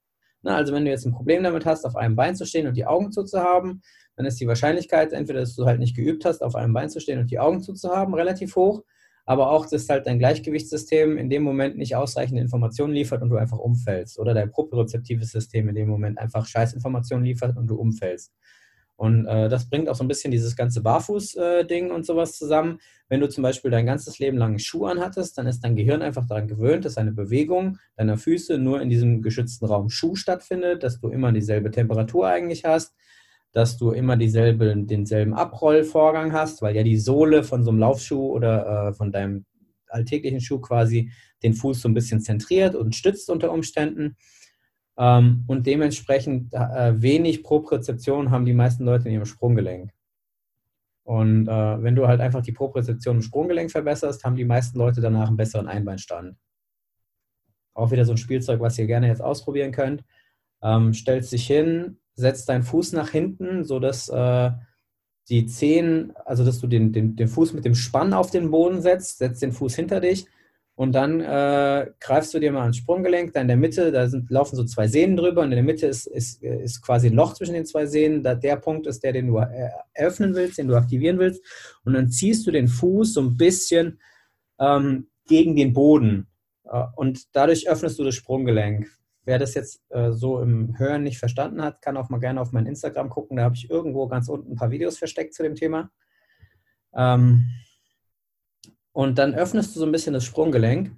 Na, 0.42 0.54
also 0.54 0.72
wenn 0.72 0.84
du 0.84 0.90
jetzt 0.90 1.06
ein 1.06 1.12
Problem 1.12 1.42
damit 1.42 1.66
hast, 1.66 1.84
auf 1.84 1.96
einem 1.96 2.14
Bein 2.14 2.36
zu 2.36 2.46
stehen 2.46 2.68
und 2.68 2.76
die 2.76 2.86
Augen 2.86 3.10
zuzuhaben, 3.10 3.82
dann 4.18 4.26
ist 4.26 4.38
die 4.40 4.46
Wahrscheinlichkeit, 4.46 5.14
entweder 5.14 5.40
dass 5.40 5.54
du 5.54 5.64
halt 5.64 5.80
nicht 5.80 5.96
geübt 5.96 6.26
hast, 6.26 6.42
auf 6.42 6.54
einem 6.54 6.74
Bein 6.74 6.90
zu 6.90 7.00
stehen 7.00 7.18
und 7.18 7.30
die 7.30 7.38
Augen 7.38 7.62
zuzuhaben, 7.62 8.14
relativ 8.14 8.54
hoch 8.56 8.82
aber 9.28 9.50
auch, 9.50 9.66
dass 9.66 9.90
halt 9.90 10.06
dein 10.06 10.18
Gleichgewichtssystem 10.18 11.18
in 11.18 11.28
dem 11.28 11.42
Moment 11.42 11.76
nicht 11.76 11.94
ausreichende 11.94 12.40
Informationen 12.40 12.94
liefert 12.94 13.20
und 13.20 13.28
du 13.28 13.36
einfach 13.36 13.58
umfällst 13.58 14.18
oder 14.18 14.32
dein 14.32 14.50
propriozeptives 14.50 15.32
System 15.32 15.68
in 15.68 15.74
dem 15.74 15.86
Moment 15.86 16.18
einfach 16.18 16.46
Scheißinformationen 16.46 17.26
liefert 17.26 17.54
und 17.58 17.66
du 17.66 17.74
umfällst. 17.74 18.32
Und 18.96 19.26
äh, 19.26 19.50
das 19.50 19.68
bringt 19.68 19.90
auch 19.90 19.96
so 19.96 20.02
ein 20.02 20.08
bisschen 20.08 20.30
dieses 20.30 20.56
ganze 20.56 20.80
Barfuß-Ding 20.80 21.90
äh, 21.90 21.92
und 21.92 22.06
sowas 22.06 22.38
zusammen. 22.38 22.78
Wenn 23.10 23.20
du 23.20 23.28
zum 23.28 23.42
Beispiel 23.42 23.70
dein 23.70 23.84
ganzes 23.84 24.18
Leben 24.18 24.38
lang 24.38 24.58
Schuh 24.58 24.86
anhattest, 24.86 25.36
dann 25.36 25.46
ist 25.46 25.60
dein 25.60 25.76
Gehirn 25.76 26.00
einfach 26.00 26.26
daran 26.26 26.48
gewöhnt, 26.48 26.86
dass 26.86 26.96
eine 26.96 27.12
Bewegung 27.12 27.76
deiner 27.98 28.16
Füße 28.16 28.56
nur 28.56 28.80
in 28.80 28.88
diesem 28.88 29.20
geschützten 29.20 29.66
Raum 29.66 29.90
Schuh 29.90 30.16
stattfindet, 30.16 30.82
dass 30.82 31.00
du 31.00 31.10
immer 31.10 31.32
dieselbe 31.32 31.70
Temperatur 31.70 32.28
eigentlich 32.28 32.64
hast 32.64 32.94
dass 33.52 33.76
du 33.78 33.92
immer 33.92 34.16
dieselbe, 34.16 34.74
denselben 34.76 35.34
Abrollvorgang 35.34 36.32
hast, 36.32 36.62
weil 36.62 36.76
ja 36.76 36.82
die 36.82 36.98
Sohle 36.98 37.42
von 37.42 37.64
so 37.64 37.70
einem 37.70 37.80
Laufschuh 37.80 38.32
oder 38.32 38.88
äh, 38.88 38.92
von 38.92 39.10
deinem 39.10 39.44
alltäglichen 39.88 40.40
Schuh 40.40 40.60
quasi 40.60 41.10
den 41.42 41.54
Fuß 41.54 41.80
so 41.80 41.88
ein 41.88 41.94
bisschen 41.94 42.20
zentriert 42.20 42.74
und 42.74 42.94
stützt 42.94 43.30
unter 43.30 43.52
Umständen. 43.52 44.16
Ähm, 44.98 45.44
und 45.46 45.66
dementsprechend 45.66 46.52
äh, 46.52 47.00
wenig 47.00 47.42
Propriozeption 47.42 48.30
haben 48.30 48.44
die 48.44 48.52
meisten 48.52 48.84
Leute 48.84 49.08
in 49.08 49.14
ihrem 49.14 49.24
Sprunggelenk. 49.24 49.92
Und 51.04 51.48
äh, 51.48 51.82
wenn 51.82 51.96
du 51.96 52.06
halt 52.06 52.20
einfach 52.20 52.42
die 52.42 52.52
Propriozeption 52.52 53.16
im 53.16 53.22
Sprunggelenk 53.22 53.70
verbesserst, 53.70 54.24
haben 54.24 54.36
die 54.36 54.44
meisten 54.44 54.78
Leute 54.78 55.00
danach 55.00 55.28
einen 55.28 55.38
besseren 55.38 55.66
Einbeinstand. 55.66 56.36
Auch 57.72 57.90
wieder 57.92 58.04
so 58.04 58.12
ein 58.12 58.18
Spielzeug, 58.18 58.60
was 58.60 58.78
ihr 58.78 58.86
gerne 58.86 59.06
jetzt 59.06 59.22
ausprobieren 59.22 59.72
könnt. 59.72 60.04
Ähm, 60.60 60.92
stellst 60.92 61.32
dich 61.32 61.46
hin, 61.46 61.98
setzt 62.18 62.48
deinen 62.48 62.62
Fuß 62.62 62.92
nach 62.92 63.10
hinten, 63.10 63.64
sodass 63.64 64.08
äh, 64.08 64.50
die 65.28 65.46
Zehen, 65.46 66.12
also 66.24 66.44
dass 66.44 66.60
du 66.60 66.66
den, 66.66 66.92
den, 66.92 67.16
den 67.16 67.28
Fuß 67.28 67.52
mit 67.52 67.64
dem 67.64 67.74
Spann 67.74 68.12
auf 68.12 68.30
den 68.30 68.50
Boden 68.50 68.80
setzt, 68.80 69.18
setzt 69.18 69.42
den 69.42 69.52
Fuß 69.52 69.74
hinter 69.76 70.00
dich 70.00 70.26
und 70.78 70.92
dann 70.92 71.20
äh, 71.20 71.90
greifst 71.98 72.32
du 72.32 72.38
dir 72.38 72.52
mal 72.52 72.62
ans 72.62 72.76
Sprunggelenk, 72.76 73.32
da 73.32 73.40
in 73.40 73.48
der 73.48 73.56
Mitte, 73.56 73.90
da 73.90 74.06
sind, 74.06 74.30
laufen 74.30 74.54
so 74.54 74.62
zwei 74.62 74.86
Sehnen 74.86 75.16
drüber 75.16 75.42
und 75.42 75.48
in 75.48 75.56
der 75.56 75.64
Mitte 75.64 75.88
ist, 75.88 76.06
ist, 76.06 76.40
ist 76.40 76.82
quasi 76.82 77.08
ein 77.08 77.14
Loch 77.14 77.34
zwischen 77.34 77.54
den 77.54 77.66
zwei 77.66 77.86
Sehnen. 77.86 78.22
Da, 78.22 78.36
der 78.36 78.54
Punkt 78.54 78.86
ist 78.86 79.02
der, 79.02 79.12
den 79.12 79.26
du 79.26 79.38
äh, 79.38 79.70
eröffnen 79.92 80.36
willst, 80.36 80.56
den 80.56 80.68
du 80.68 80.76
aktivieren 80.76 81.18
willst. 81.18 81.42
Und 81.84 81.94
dann 81.94 82.10
ziehst 82.10 82.46
du 82.46 82.52
den 82.52 82.68
Fuß 82.68 83.14
so 83.14 83.22
ein 83.22 83.36
bisschen 83.36 83.98
ähm, 84.60 85.08
gegen 85.26 85.56
den 85.56 85.72
Boden 85.72 86.28
äh, 86.62 86.84
und 86.94 87.24
dadurch 87.32 87.68
öffnest 87.68 87.98
du 87.98 88.04
das 88.04 88.14
Sprunggelenk. 88.14 88.88
Wer 89.28 89.38
das 89.38 89.52
jetzt 89.52 89.82
äh, 89.90 90.12
so 90.12 90.40
im 90.40 90.78
Hören 90.78 91.02
nicht 91.02 91.18
verstanden 91.18 91.62
hat, 91.62 91.82
kann 91.82 91.98
auch 91.98 92.08
mal 92.08 92.16
gerne 92.16 92.40
auf 92.40 92.52
mein 92.52 92.64
Instagram 92.64 93.10
gucken. 93.10 93.36
Da 93.36 93.42
habe 93.42 93.56
ich 93.56 93.68
irgendwo 93.68 94.08
ganz 94.08 94.30
unten 94.30 94.52
ein 94.52 94.56
paar 94.56 94.70
Videos 94.70 94.96
versteckt 94.96 95.34
zu 95.34 95.42
dem 95.42 95.54
Thema. 95.54 95.90
Ähm, 96.94 97.46
und 98.92 99.18
dann 99.18 99.34
öffnest 99.34 99.76
du 99.76 99.80
so 99.80 99.84
ein 99.84 99.92
bisschen 99.92 100.14
das 100.14 100.24
Sprunggelenk 100.24 100.92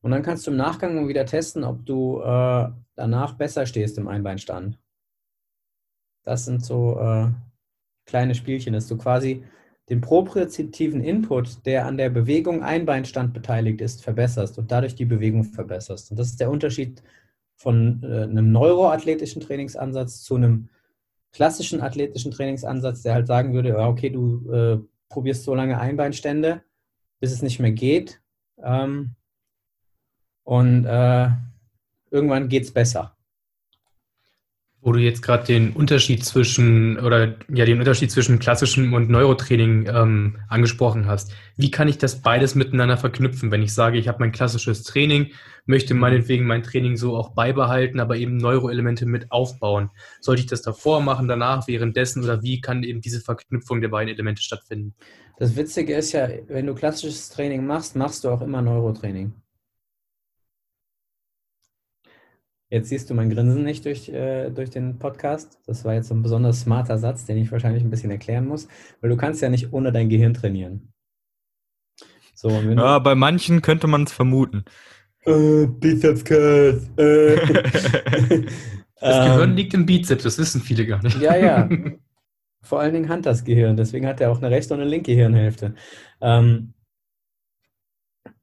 und 0.00 0.10
dann 0.10 0.22
kannst 0.22 0.46
du 0.46 0.52
im 0.52 0.56
Nachgang 0.56 1.06
wieder 1.06 1.26
testen, 1.26 1.64
ob 1.64 1.84
du 1.84 2.22
äh, 2.22 2.70
danach 2.94 3.34
besser 3.34 3.66
stehst 3.66 3.98
im 3.98 4.08
Einbeinstand. 4.08 4.78
Das 6.22 6.46
sind 6.46 6.64
so 6.64 6.98
äh, 6.98 7.28
kleine 8.06 8.34
Spielchen, 8.34 8.72
dass 8.72 8.88
du 8.88 8.96
quasi 8.96 9.44
den 9.90 10.00
propriozeptiven 10.00 11.02
Input, 11.02 11.66
der 11.66 11.84
an 11.84 11.98
der 11.98 12.08
Bewegung 12.08 12.62
Einbeinstand 12.62 13.34
beteiligt 13.34 13.82
ist, 13.82 14.02
verbesserst 14.02 14.56
und 14.56 14.72
dadurch 14.72 14.94
die 14.94 15.04
Bewegung 15.04 15.44
verbesserst. 15.44 16.10
Und 16.10 16.18
das 16.18 16.28
ist 16.28 16.40
der 16.40 16.50
Unterschied 16.50 17.02
von 17.56 18.02
äh, 18.02 18.22
einem 18.22 18.52
neuroathletischen 18.52 19.42
Trainingsansatz 19.42 20.22
zu 20.22 20.36
einem 20.36 20.68
klassischen 21.32 21.80
athletischen 21.80 22.32
Trainingsansatz, 22.32 23.02
der 23.02 23.14
halt 23.14 23.26
sagen 23.26 23.52
würde, 23.54 23.70
ja, 23.70 23.88
okay, 23.88 24.10
du 24.10 24.50
äh, 24.50 24.78
probierst 25.08 25.44
so 25.44 25.54
lange 25.54 25.78
Einbeinstände, 25.78 26.62
bis 27.20 27.32
es 27.32 27.42
nicht 27.42 27.58
mehr 27.58 27.72
geht. 27.72 28.20
Ähm, 28.62 29.14
und 30.44 30.84
äh, 30.84 31.28
irgendwann 32.10 32.48
geht 32.48 32.64
es 32.64 32.72
besser. 32.72 33.15
Wo 34.86 34.92
du 34.92 35.00
jetzt 35.00 35.20
gerade 35.20 35.44
den 35.44 35.72
Unterschied 35.72 36.24
zwischen 36.24 36.96
oder 37.00 37.34
ja 37.52 37.64
den 37.64 37.80
Unterschied 37.80 38.08
zwischen 38.08 38.38
klassischem 38.38 38.94
und 38.94 39.10
Neurotraining 39.10 39.88
ähm, 39.92 40.38
angesprochen 40.48 41.06
hast. 41.06 41.32
Wie 41.56 41.72
kann 41.72 41.88
ich 41.88 41.98
das 41.98 42.22
beides 42.22 42.54
miteinander 42.54 42.96
verknüpfen, 42.96 43.50
wenn 43.50 43.64
ich 43.64 43.74
sage, 43.74 43.98
ich 43.98 44.06
habe 44.06 44.20
mein 44.20 44.30
klassisches 44.30 44.84
Training, 44.84 45.32
möchte 45.64 45.94
meinetwegen 45.94 46.46
mein 46.46 46.62
Training 46.62 46.96
so 46.96 47.16
auch 47.16 47.30
beibehalten, 47.30 47.98
aber 47.98 48.16
eben 48.16 48.36
Neuroelemente 48.36 49.06
mit 49.06 49.32
aufbauen? 49.32 49.90
Sollte 50.20 50.42
ich 50.42 50.46
das 50.46 50.62
davor 50.62 51.00
machen, 51.00 51.26
danach, 51.26 51.66
währenddessen 51.66 52.22
oder 52.22 52.44
wie 52.44 52.60
kann 52.60 52.84
eben 52.84 53.00
diese 53.00 53.20
Verknüpfung 53.20 53.80
der 53.80 53.88
beiden 53.88 54.14
Elemente 54.14 54.40
stattfinden? 54.40 54.94
Das 55.36 55.56
Witzige 55.56 55.96
ist 55.96 56.12
ja, 56.12 56.28
wenn 56.46 56.64
du 56.68 56.76
klassisches 56.76 57.28
Training 57.30 57.66
machst, 57.66 57.96
machst 57.96 58.22
du 58.22 58.28
auch 58.28 58.40
immer 58.40 58.62
Neurotraining. 58.62 59.34
Jetzt 62.68 62.88
siehst 62.88 63.08
du 63.08 63.14
mein 63.14 63.30
Grinsen 63.30 63.62
nicht 63.62 63.84
durch, 63.84 64.08
äh, 64.08 64.50
durch 64.50 64.70
den 64.70 64.98
Podcast. 64.98 65.60
Das 65.66 65.84
war 65.84 65.94
jetzt 65.94 66.08
so 66.08 66.14
ein 66.14 66.22
besonders 66.22 66.60
smarter 66.60 66.98
Satz, 66.98 67.24
den 67.24 67.36
ich 67.38 67.52
wahrscheinlich 67.52 67.84
ein 67.84 67.90
bisschen 67.90 68.10
erklären 68.10 68.46
muss, 68.46 68.66
weil 69.00 69.10
du 69.10 69.16
kannst 69.16 69.40
ja 69.40 69.48
nicht 69.48 69.72
ohne 69.72 69.92
dein 69.92 70.08
Gehirn 70.08 70.34
trainieren. 70.34 70.92
So, 72.34 72.50
ja, 72.50 72.98
bei 72.98 73.14
manchen 73.14 73.62
könnte 73.62 73.86
man 73.86 74.02
es 74.02 74.12
vermuten. 74.12 74.64
Äh, 75.24 75.66
Bizeps 75.66 76.24
Curls. 76.24 76.88
Äh. 76.96 77.36
das 79.00 79.26
Gehirn 79.26 79.50
ähm. 79.50 79.56
liegt 79.56 79.74
im 79.74 79.86
Bizeps, 79.86 80.24
das 80.24 80.38
wissen 80.38 80.60
viele 80.60 80.86
gar 80.86 81.02
nicht. 81.02 81.20
Ja, 81.20 81.36
ja. 81.36 81.68
vor 82.62 82.80
allen 82.80 82.94
Dingen 82.94 83.08
Hunters 83.08 83.44
Gehirn, 83.44 83.76
deswegen 83.76 84.06
hat 84.06 84.20
er 84.20 84.30
auch 84.30 84.38
eine 84.38 84.50
rechte 84.50 84.74
und 84.74 84.80
eine 84.80 84.90
linke 84.90 85.12
Hirnhälfte. 85.12 85.74
Ähm, 86.20 86.74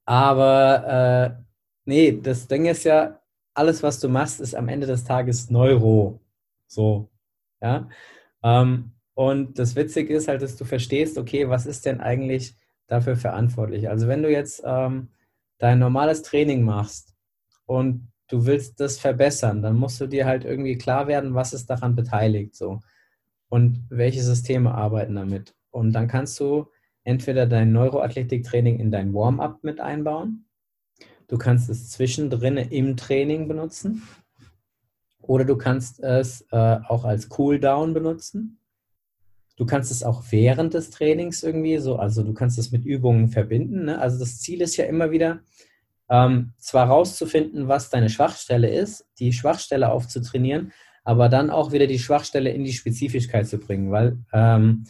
aber 0.06 1.38
äh, 1.38 1.44
nee, 1.86 2.20
das 2.22 2.48
Ding 2.48 2.66
ist 2.66 2.86
ja, 2.86 3.20
alles, 3.54 3.84
was 3.84 4.00
du 4.00 4.10
machst, 4.10 4.40
ist 4.42 4.56
am 4.56 4.68
Ende 4.68 4.88
des 4.88 5.04
Tages 5.04 5.50
Neuro. 5.50 6.20
So, 6.68 7.10
ja. 7.62 7.90
Ähm, 8.44 8.92
und 9.14 9.60
das 9.60 9.76
Witzige 9.76 10.16
ist 10.16 10.28
halt, 10.28 10.42
dass 10.42 10.56
du 10.56 10.66
verstehst, 10.66 11.18
okay, 11.18 11.50
was 11.50 11.66
ist 11.66 11.86
denn 11.86 12.02
eigentlich 12.02 12.56
dafür 12.88 13.16
verantwortlich? 13.16 13.90
Also 13.90 14.08
wenn 14.08 14.24
du 14.24 14.32
jetzt 14.32 14.64
ähm, 14.66 15.10
dein 15.60 15.80
normales 15.80 16.24
Training 16.24 16.64
machst 16.64 17.16
und 17.66 18.12
du 18.28 18.46
willst 18.46 18.80
das 18.80 18.98
verbessern, 18.98 19.62
dann 19.62 19.76
musst 19.76 20.02
du 20.02 20.08
dir 20.08 20.26
halt 20.26 20.46
irgendwie 20.46 20.78
klar 20.78 21.08
werden, 21.08 21.36
was 21.36 21.54
ist 21.54 21.70
daran 21.70 21.96
beteiligt. 21.96 22.56
So 22.56 22.82
und 23.54 23.86
welche 23.90 24.24
Systeme 24.24 24.74
arbeiten 24.74 25.14
damit. 25.14 25.54
Und 25.70 25.94
dann 25.94 26.08
kannst 26.08 26.40
du 26.40 26.72
entweder 27.04 27.46
dein 27.46 27.72
Neuroathletiktraining 27.72 28.80
in 28.80 28.90
dein 28.90 29.14
Warm-up 29.14 29.64
mit 29.64 29.80
einbauen. 29.80 30.46
Du 31.34 31.40
kannst 31.40 31.68
es 31.68 31.90
zwischendrin 31.90 32.58
im 32.58 32.96
Training 32.96 33.48
benutzen. 33.48 34.04
Oder 35.20 35.46
du 35.46 35.58
kannst 35.58 36.00
es 36.00 36.46
äh, 36.52 36.78
auch 36.88 37.06
als 37.06 37.28
Cooldown 37.28 37.96
benutzen. 37.96 38.60
Du 39.56 39.66
kannst 39.66 39.90
es 39.90 40.04
auch 40.04 40.26
während 40.30 40.76
des 40.76 40.92
Trainings 40.92 41.42
irgendwie 41.42 41.80
so, 41.80 41.96
also 41.96 42.22
du 42.22 42.36
kannst 42.36 42.60
es 42.60 42.72
mit 42.72 42.86
Übungen 42.86 43.30
verbinden. 43.30 43.86
Ne? 43.86 43.98
Also 43.98 44.20
das 44.20 44.42
Ziel 44.42 44.62
ist 44.62 44.78
ja 44.78 44.86
immer 44.86 45.10
wieder, 45.10 45.40
ähm, 46.08 46.54
zwar 46.60 46.86
rauszufinden, 46.86 47.68
was 47.68 47.90
deine 47.90 48.12
Schwachstelle 48.12 48.70
ist, 48.70 49.08
die 49.18 49.34
Schwachstelle 49.34 49.92
aufzutrainieren, 49.92 50.72
aber 51.04 51.30
dann 51.30 51.50
auch 51.50 51.72
wieder 51.72 51.88
die 51.88 51.98
Schwachstelle 51.98 52.52
in 52.52 52.64
die 52.64 52.74
Spezifischkeit 52.74 53.48
zu 53.48 53.58
bringen, 53.58 53.90
weil 53.90 54.20
ähm, 54.34 54.86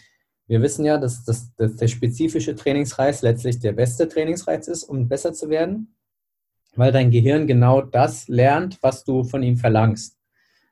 wir 0.47 0.61
wissen 0.61 0.83
ja, 0.83 0.97
dass, 0.97 1.23
dass, 1.23 1.55
dass, 1.55 1.77
der 1.77 1.87
spezifische 1.87 2.53
Trainingsreiz 2.53 3.21
letztlich 3.21 3.59
der 3.59 3.71
beste 3.71 4.09
Trainingsreiz 4.09 4.67
ist, 4.67 4.83
um 4.83 5.07
besser 5.07 5.31
zu 5.31 5.49
werden, 5.49 5.95
weil 6.75 6.91
dein 6.91 7.11
Gehirn 7.11 7.47
genau 7.47 7.81
das 7.81 8.27
lernt, 8.27 8.77
was 8.81 9.03
du 9.03 9.23
von 9.23 9.43
ihm 9.43 9.57
verlangst. 9.57 10.17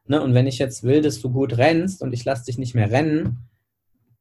Ne? 0.08 0.22
Und 0.22 0.34
wenn 0.34 0.48
ich 0.48 0.60
jetzt 0.60 0.84
will, 0.84 1.02
dass 1.02 1.22
du 1.22 1.32
gut 1.32 1.58
rennst 1.58 2.02
und 2.02 2.14
ich 2.14 2.26
lasse 2.26 2.46
dich 2.46 2.58
nicht 2.58 2.76
mehr 2.76 2.92
rennen, 2.92 3.50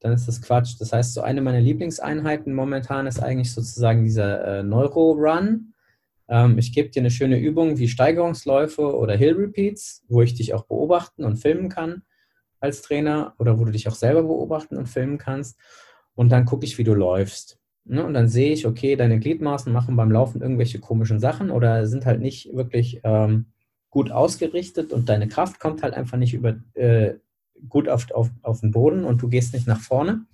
dann 0.01 0.13
ist 0.13 0.27
das 0.27 0.41
Quatsch. 0.41 0.77
Das 0.79 0.93
heißt, 0.93 1.15
so 1.15 1.21
eine 1.21 1.43
meiner 1.43 1.61
Lieblingseinheiten 1.61 2.55
momentan 2.55 3.07
ist 3.07 3.23
eigentlich 3.23 3.53
sozusagen 3.53 4.05
dieser 4.05 4.61
äh, 4.61 4.63
Neuro-Run. 4.63 5.75
Ähm, 6.29 6.59
ich 6.59 6.73
gebe 6.73 6.91
dir 6.91 7.01
eine 7.01 7.11
schöne 7.11 7.39
Übung 7.39 7.79
wie 7.79 7.89
Steigerungsläufe 7.89 8.97
oder 8.97 9.17
Hill 9.17 9.35
Repeats, 9.35 10.05
wo 10.09 10.23
ich 10.23 10.35
dich 10.35 10.55
auch 10.55 10.65
beobachten 10.65 11.25
und 11.25 11.37
filmen 11.37 11.69
kann 11.69 12.03
als 12.61 12.83
Trainer 12.83 13.35
oder 13.39 13.59
wo 13.59 13.65
du 13.65 13.73
dich 13.73 13.89
auch 13.89 13.95
selber 13.95 14.23
beobachten 14.23 14.77
und 14.77 14.87
filmen 14.87 15.19
kannst. 15.19 15.59
Und 16.15 16.31
dann 16.31 16.45
gucke 16.45 16.67
ich, 16.67 16.79
wie 16.79 16.85
du 16.85 16.95
läufst. 16.95 17.60
Ne? 17.85 18.05
Und 18.05 18.15
dann 18.15 18.29
sehe 18.29 18.53
ich, 18.53 18.67
okay, 18.67 18.97
deine 18.97 19.19
Gliedmaßen 19.19 19.73
machen 19.73 19.97
beim 19.97 20.11
Laufen 20.11 20.43
irgendwelche 20.43 20.81
komischen 20.81 21.21
Sachen 21.21 21.51
oder 21.51 21.87
sind 21.87 22.07
halt 22.07 22.21
nicht 22.21 22.55
wirklich 22.55 23.01
ähm, 23.05 23.47
gut 23.91 24.11
ausgerichtet 24.11 24.93
und 24.93 25.09
deine 25.09 25.29
Kraft 25.29 25.59
kommt 25.61 25.83
halt 25.83 25.95
einfach 25.95 26.17
nicht 26.17 26.35
über, 26.35 26.57
äh, 26.75 27.15
gut 27.69 27.89
auf, 27.89 28.11
auf, 28.13 28.31
auf 28.43 28.61
den 28.61 28.71
Boden 28.71 29.05
und 29.05 29.21
du 29.23 29.29
gehst 29.29 29.53
nicht 29.53 29.67
nach 29.67 29.81
vorne 29.81 30.27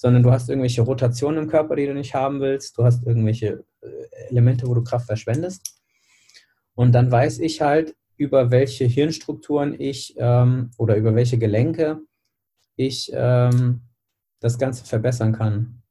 sondern 0.00 0.22
du 0.22 0.30
hast 0.30 0.48
irgendwelche 0.48 0.80
Rotationen 0.80 1.42
im 1.42 1.50
Körper, 1.50 1.76
die 1.76 1.84
du 1.84 1.92
nicht 1.92 2.14
haben 2.14 2.40
willst. 2.40 2.78
Du 2.78 2.84
hast 2.84 3.06
irgendwelche 3.06 3.66
äh, 3.82 4.28
Elemente, 4.30 4.66
wo 4.66 4.72
du 4.72 4.82
Kraft 4.82 5.04
verschwendest. 5.04 5.78
Und 6.74 6.92
dann 6.92 7.10
weiß 7.12 7.38
ich 7.40 7.60
halt, 7.60 7.94
über 8.16 8.50
welche 8.50 8.86
Hirnstrukturen 8.86 9.78
ich 9.78 10.14
ähm, 10.16 10.70
oder 10.78 10.96
über 10.96 11.14
welche 11.14 11.36
Gelenke 11.36 12.00
ich 12.76 13.10
ähm, 13.12 13.82
das 14.40 14.58
Ganze 14.58 14.86
verbessern 14.86 15.32
kann. 15.32 15.82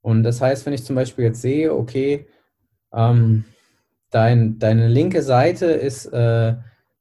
Und 0.00 0.22
das 0.22 0.40
heißt, 0.40 0.64
wenn 0.66 0.72
ich 0.72 0.84
zum 0.84 0.96
Beispiel 0.96 1.26
jetzt 1.26 1.42
sehe, 1.42 1.74
okay, 1.74 2.26
ähm, 2.92 3.44
dein, 4.10 4.58
deine 4.58 4.88
linke 4.88 5.22
Seite 5.22 5.66
ist 5.66 6.06
äh, 6.06 6.54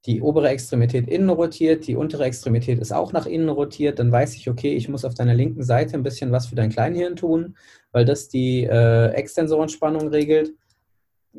die 0.06 0.22
obere 0.22 0.50
Extremität 0.50 1.08
innen 1.08 1.30
rotiert, 1.30 1.86
die 1.86 1.96
untere 1.96 2.24
Extremität 2.24 2.80
ist 2.80 2.94
auch 2.94 3.12
nach 3.12 3.26
innen 3.26 3.50
rotiert, 3.50 4.00
dann 4.00 4.12
weiß 4.12 4.36
ich, 4.36 4.50
okay, 4.50 4.74
ich 4.74 4.88
muss 4.88 5.04
auf 5.04 5.14
deiner 5.14 5.34
linken 5.34 5.64
Seite 5.64 5.96
ein 5.96 6.04
bisschen 6.04 6.32
was 6.32 6.48
für 6.48 6.56
dein 6.56 6.70
Kleinhirn 6.70 7.18
tun, 7.18 7.58
weil 7.92 8.06
das 8.06 8.30
die 8.30 8.64
äh, 8.64 9.10
Extensorenspannung 9.10 10.08
regelt, 10.08 10.54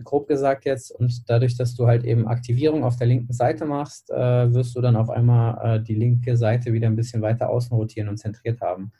grob 0.05 0.29
gesagt 0.29 0.67
jetzt. 0.67 0.91
Und 0.91 1.29
dadurch, 1.31 1.57
dass 1.57 1.75
du 1.75 1.87
halt 1.87 2.05
eben 2.05 2.29
Aktivierung 2.29 2.85
auf 2.85 2.97
der 2.97 3.07
linken 3.07 3.33
Seite 3.33 3.65
machst, 3.65 4.11
äh, 4.11 4.53
wirst 4.53 4.77
du 4.77 4.83
dann 4.83 4.97
auf 4.97 5.09
einmal 5.09 5.77
äh, 5.77 5.83
die 5.83 5.95
linke 5.95 6.37
Seite 6.37 6.73
wieder 6.73 6.89
ein 6.89 6.97
bisschen 6.97 7.23
weiter 7.23 7.49
außen 7.49 7.75
rotieren 7.75 8.09
und 8.09 8.19
zentriert 8.19 8.61
haben. 8.61 8.93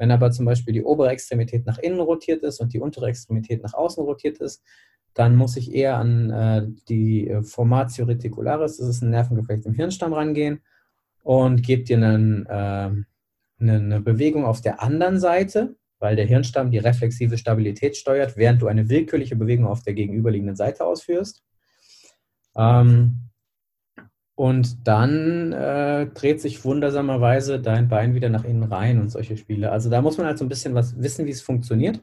Wenn 0.00 0.12
aber 0.12 0.30
zum 0.30 0.46
Beispiel 0.46 0.72
die 0.72 0.82
obere 0.82 1.10
Extremität 1.10 1.66
nach 1.66 1.76
innen 1.76 2.00
rotiert 2.00 2.42
ist 2.42 2.58
und 2.58 2.72
die 2.72 2.80
untere 2.80 3.08
Extremität 3.08 3.62
nach 3.62 3.74
außen 3.74 4.02
rotiert 4.02 4.38
ist, 4.38 4.64
dann 5.12 5.36
muss 5.36 5.58
ich 5.58 5.74
eher 5.74 5.98
an 5.98 6.30
äh, 6.30 6.66
die 6.88 7.28
äh, 7.28 7.42
Formatio 7.42 8.06
reticularis, 8.06 8.78
das 8.78 8.88
ist 8.88 9.02
ein 9.02 9.10
Nervengeflecht 9.10 9.66
im 9.66 9.74
Hirnstamm, 9.74 10.14
rangehen 10.14 10.62
und 11.22 11.62
gebe 11.62 11.82
dir 11.82 11.98
einen, 11.98 12.46
äh, 12.46 12.50
eine, 12.50 13.04
eine, 13.60 14.00
Bewegung 14.00 14.46
auf 14.46 14.62
der 14.62 14.82
anderen 14.82 15.20
Seite, 15.20 15.76
weil 15.98 16.16
der 16.16 16.24
Hirnstamm 16.24 16.70
die 16.70 16.78
reflexive 16.78 17.36
Stabilität 17.36 17.94
steuert, 17.94 18.38
während 18.38 18.62
du 18.62 18.68
eine 18.68 18.88
willkürliche 18.88 19.36
Bewegung 19.36 19.66
auf 19.66 19.82
der 19.82 19.92
gegenüberliegenden 19.92 20.56
Seite 20.56 20.86
ausführst. 20.86 21.44
Ähm, 22.56 23.29
Und 24.40 24.88
dann 24.88 25.52
äh, 25.52 26.06
dreht 26.06 26.40
sich 26.40 26.64
wundersamerweise 26.64 27.60
dein 27.60 27.90
Bein 27.90 28.14
wieder 28.14 28.30
nach 28.30 28.44
innen 28.44 28.62
rein 28.62 28.98
und 28.98 29.10
solche 29.10 29.36
Spiele. 29.36 29.70
Also 29.70 29.90
da 29.90 30.00
muss 30.00 30.16
man 30.16 30.26
halt 30.26 30.38
so 30.38 30.46
ein 30.46 30.48
bisschen 30.48 30.74
was 30.74 30.98
wissen, 30.98 31.26
wie 31.26 31.30
es 31.30 31.42
funktioniert. 31.42 32.00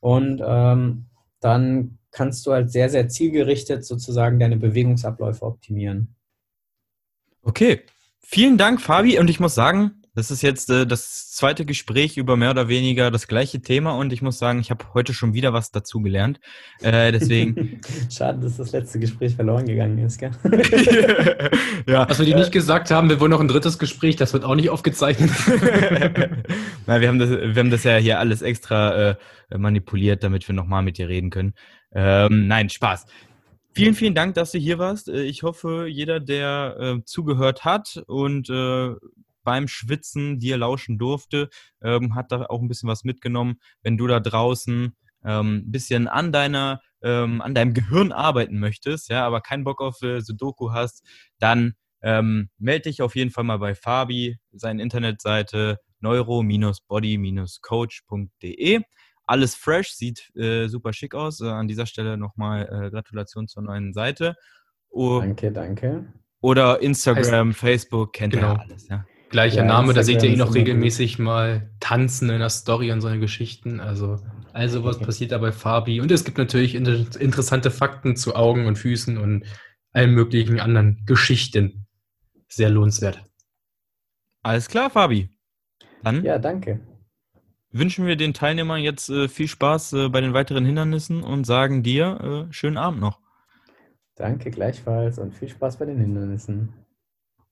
Und 0.00 0.42
ähm, 0.44 1.04
dann 1.38 1.98
kannst 2.10 2.44
du 2.48 2.52
halt 2.52 2.72
sehr, 2.72 2.88
sehr 2.88 3.08
zielgerichtet 3.08 3.84
sozusagen 3.84 4.40
deine 4.40 4.56
Bewegungsabläufe 4.56 5.44
optimieren. 5.44 6.16
Okay, 7.44 7.82
vielen 8.18 8.58
Dank, 8.58 8.80
Fabi. 8.80 9.20
Und 9.20 9.30
ich 9.30 9.38
muss 9.38 9.54
sagen, 9.54 10.02
das 10.16 10.30
ist 10.30 10.40
jetzt 10.40 10.70
äh, 10.70 10.86
das 10.86 11.30
zweite 11.30 11.66
Gespräch 11.66 12.16
über 12.16 12.36
mehr 12.36 12.50
oder 12.50 12.68
weniger 12.68 13.10
das 13.10 13.28
gleiche 13.28 13.60
Thema 13.60 13.92
und 13.92 14.14
ich 14.14 14.22
muss 14.22 14.38
sagen, 14.38 14.60
ich 14.60 14.70
habe 14.70 14.86
heute 14.94 15.12
schon 15.12 15.34
wieder 15.34 15.52
was 15.52 15.70
dazu 15.70 16.00
gelernt. 16.00 16.40
Äh, 16.80 17.12
deswegen. 17.12 17.82
Schade, 18.10 18.40
dass 18.40 18.56
das 18.56 18.72
letzte 18.72 18.98
Gespräch 18.98 19.36
verloren 19.36 19.66
gegangen 19.66 19.98
ist, 19.98 20.18
gell? 20.18 20.30
ja. 21.86 22.08
Was 22.08 22.18
wir 22.18 22.24
dir 22.24 22.36
nicht 22.36 22.50
gesagt 22.50 22.90
haben, 22.90 23.10
wir 23.10 23.20
wollen 23.20 23.30
noch 23.30 23.40
ein 23.40 23.48
drittes 23.48 23.78
Gespräch, 23.78 24.16
das 24.16 24.32
wird 24.32 24.44
auch 24.44 24.54
nicht 24.54 24.70
aufgezeichnet. 24.70 25.30
Na, 26.86 27.00
wir 27.00 27.08
haben 27.08 27.18
das, 27.18 27.28
wir 27.28 27.54
haben 27.54 27.70
das 27.70 27.84
ja 27.84 27.96
hier 27.96 28.18
alles 28.18 28.40
extra 28.40 29.10
äh, 29.10 29.16
manipuliert, 29.54 30.24
damit 30.24 30.48
wir 30.48 30.54
nochmal 30.54 30.82
mit 30.82 30.96
dir 30.96 31.10
reden 31.10 31.28
können. 31.28 31.52
Ähm, 31.92 32.48
nein, 32.48 32.70
Spaß. 32.70 33.04
Vielen, 33.76 33.94
vielen 33.94 34.14
Dank, 34.14 34.34
dass 34.34 34.52
du 34.52 34.58
hier 34.58 34.78
warst. 34.78 35.10
Äh, 35.10 35.24
ich 35.24 35.42
hoffe, 35.42 35.86
jeder, 35.86 36.20
der 36.20 36.76
äh, 36.80 37.04
zugehört 37.04 37.66
hat 37.66 38.02
und 38.06 38.48
äh, 38.48 38.94
beim 39.46 39.68
Schwitzen 39.68 40.38
dir 40.40 40.58
lauschen 40.58 40.98
durfte, 40.98 41.48
ähm, 41.80 42.14
hat 42.16 42.32
da 42.32 42.44
auch 42.46 42.60
ein 42.60 42.68
bisschen 42.68 42.90
was 42.90 43.04
mitgenommen. 43.04 43.60
Wenn 43.82 43.96
du 43.96 44.08
da 44.08 44.20
draußen 44.20 44.94
ähm, 45.24 45.56
ein 45.56 45.70
bisschen 45.70 46.08
an 46.08 46.32
deiner, 46.32 46.82
ähm, 47.00 47.40
an 47.40 47.54
deinem 47.54 47.72
Gehirn 47.72 48.12
arbeiten 48.12 48.58
möchtest, 48.58 49.08
ja, 49.08 49.24
aber 49.24 49.40
keinen 49.40 49.64
Bock 49.64 49.80
auf 49.80 50.02
äh, 50.02 50.20
Sudoku 50.20 50.72
hast, 50.72 51.06
dann 51.38 51.74
ähm, 52.02 52.50
melde 52.58 52.90
dich 52.90 53.00
auf 53.02 53.14
jeden 53.14 53.30
Fall 53.30 53.44
mal 53.44 53.58
bei 53.58 53.76
Fabi, 53.76 54.36
seine 54.52 54.82
Internetseite 54.82 55.78
neuro-body-coach.de. 56.00 58.80
Alles 59.28 59.54
fresh, 59.54 59.92
sieht 59.92 60.30
äh, 60.36 60.68
super 60.68 60.92
schick 60.92 61.14
aus. 61.14 61.40
Äh, 61.40 61.46
an 61.46 61.66
dieser 61.68 61.86
Stelle 61.86 62.16
nochmal 62.16 62.66
äh, 62.66 62.90
Gratulation 62.90 63.46
zur 63.48 63.62
neuen 63.62 63.92
Seite. 63.92 64.34
Oh, 64.90 65.20
danke, 65.20 65.52
danke. 65.52 66.12
Oder 66.40 66.80
Instagram, 66.80 67.50
heißt, 67.50 67.58
Facebook, 67.58 68.12
kennt 68.12 68.34
genau. 68.34 68.54
ihr 68.54 68.60
alles. 68.60 68.88
Ja. 68.88 69.04
Gleicher 69.28 69.58
ja, 69.58 69.64
Name, 69.64 69.92
da 69.92 70.02
seht 70.02 70.22
ihr 70.22 70.30
ihn 70.30 70.40
auch 70.40 70.54
regelmäßig 70.54 71.18
mal 71.18 71.70
tanzen 71.80 72.30
in 72.30 72.38
der 72.38 72.48
Story 72.48 72.92
und 72.92 73.00
seine 73.00 73.18
Geschichten. 73.18 73.80
Also, 73.80 74.20
also 74.52 74.84
was 74.84 74.98
passiert 74.98 75.32
da 75.32 75.38
bei 75.38 75.52
Fabi. 75.52 76.00
Und 76.00 76.10
es 76.12 76.24
gibt 76.24 76.38
natürlich 76.38 76.74
interessante 76.74 77.70
Fakten 77.70 78.16
zu 78.16 78.36
Augen 78.36 78.66
und 78.66 78.76
Füßen 78.76 79.18
und 79.18 79.44
allen 79.92 80.12
möglichen 80.12 80.60
anderen 80.60 81.02
Geschichten. 81.06 81.86
Sehr 82.48 82.70
lohnenswert. 82.70 83.24
Alles 84.42 84.68
klar, 84.68 84.90
Fabi. 84.90 85.30
Dann 86.04 86.24
ja, 86.24 86.38
danke. 86.38 86.80
Wünschen 87.72 88.06
wir 88.06 88.16
den 88.16 88.32
Teilnehmern 88.32 88.80
jetzt 88.80 89.10
äh, 89.10 89.28
viel 89.28 89.48
Spaß 89.48 89.92
äh, 89.94 90.08
bei 90.08 90.20
den 90.20 90.34
weiteren 90.34 90.64
Hindernissen 90.64 91.22
und 91.22 91.44
sagen 91.44 91.82
dir 91.82 92.46
äh, 92.48 92.52
schönen 92.52 92.76
Abend 92.76 93.00
noch. 93.00 93.18
Danke 94.14 94.50
gleichfalls 94.50 95.18
und 95.18 95.34
viel 95.34 95.48
Spaß 95.48 95.78
bei 95.78 95.84
den 95.84 95.98
Hindernissen. 95.98 96.72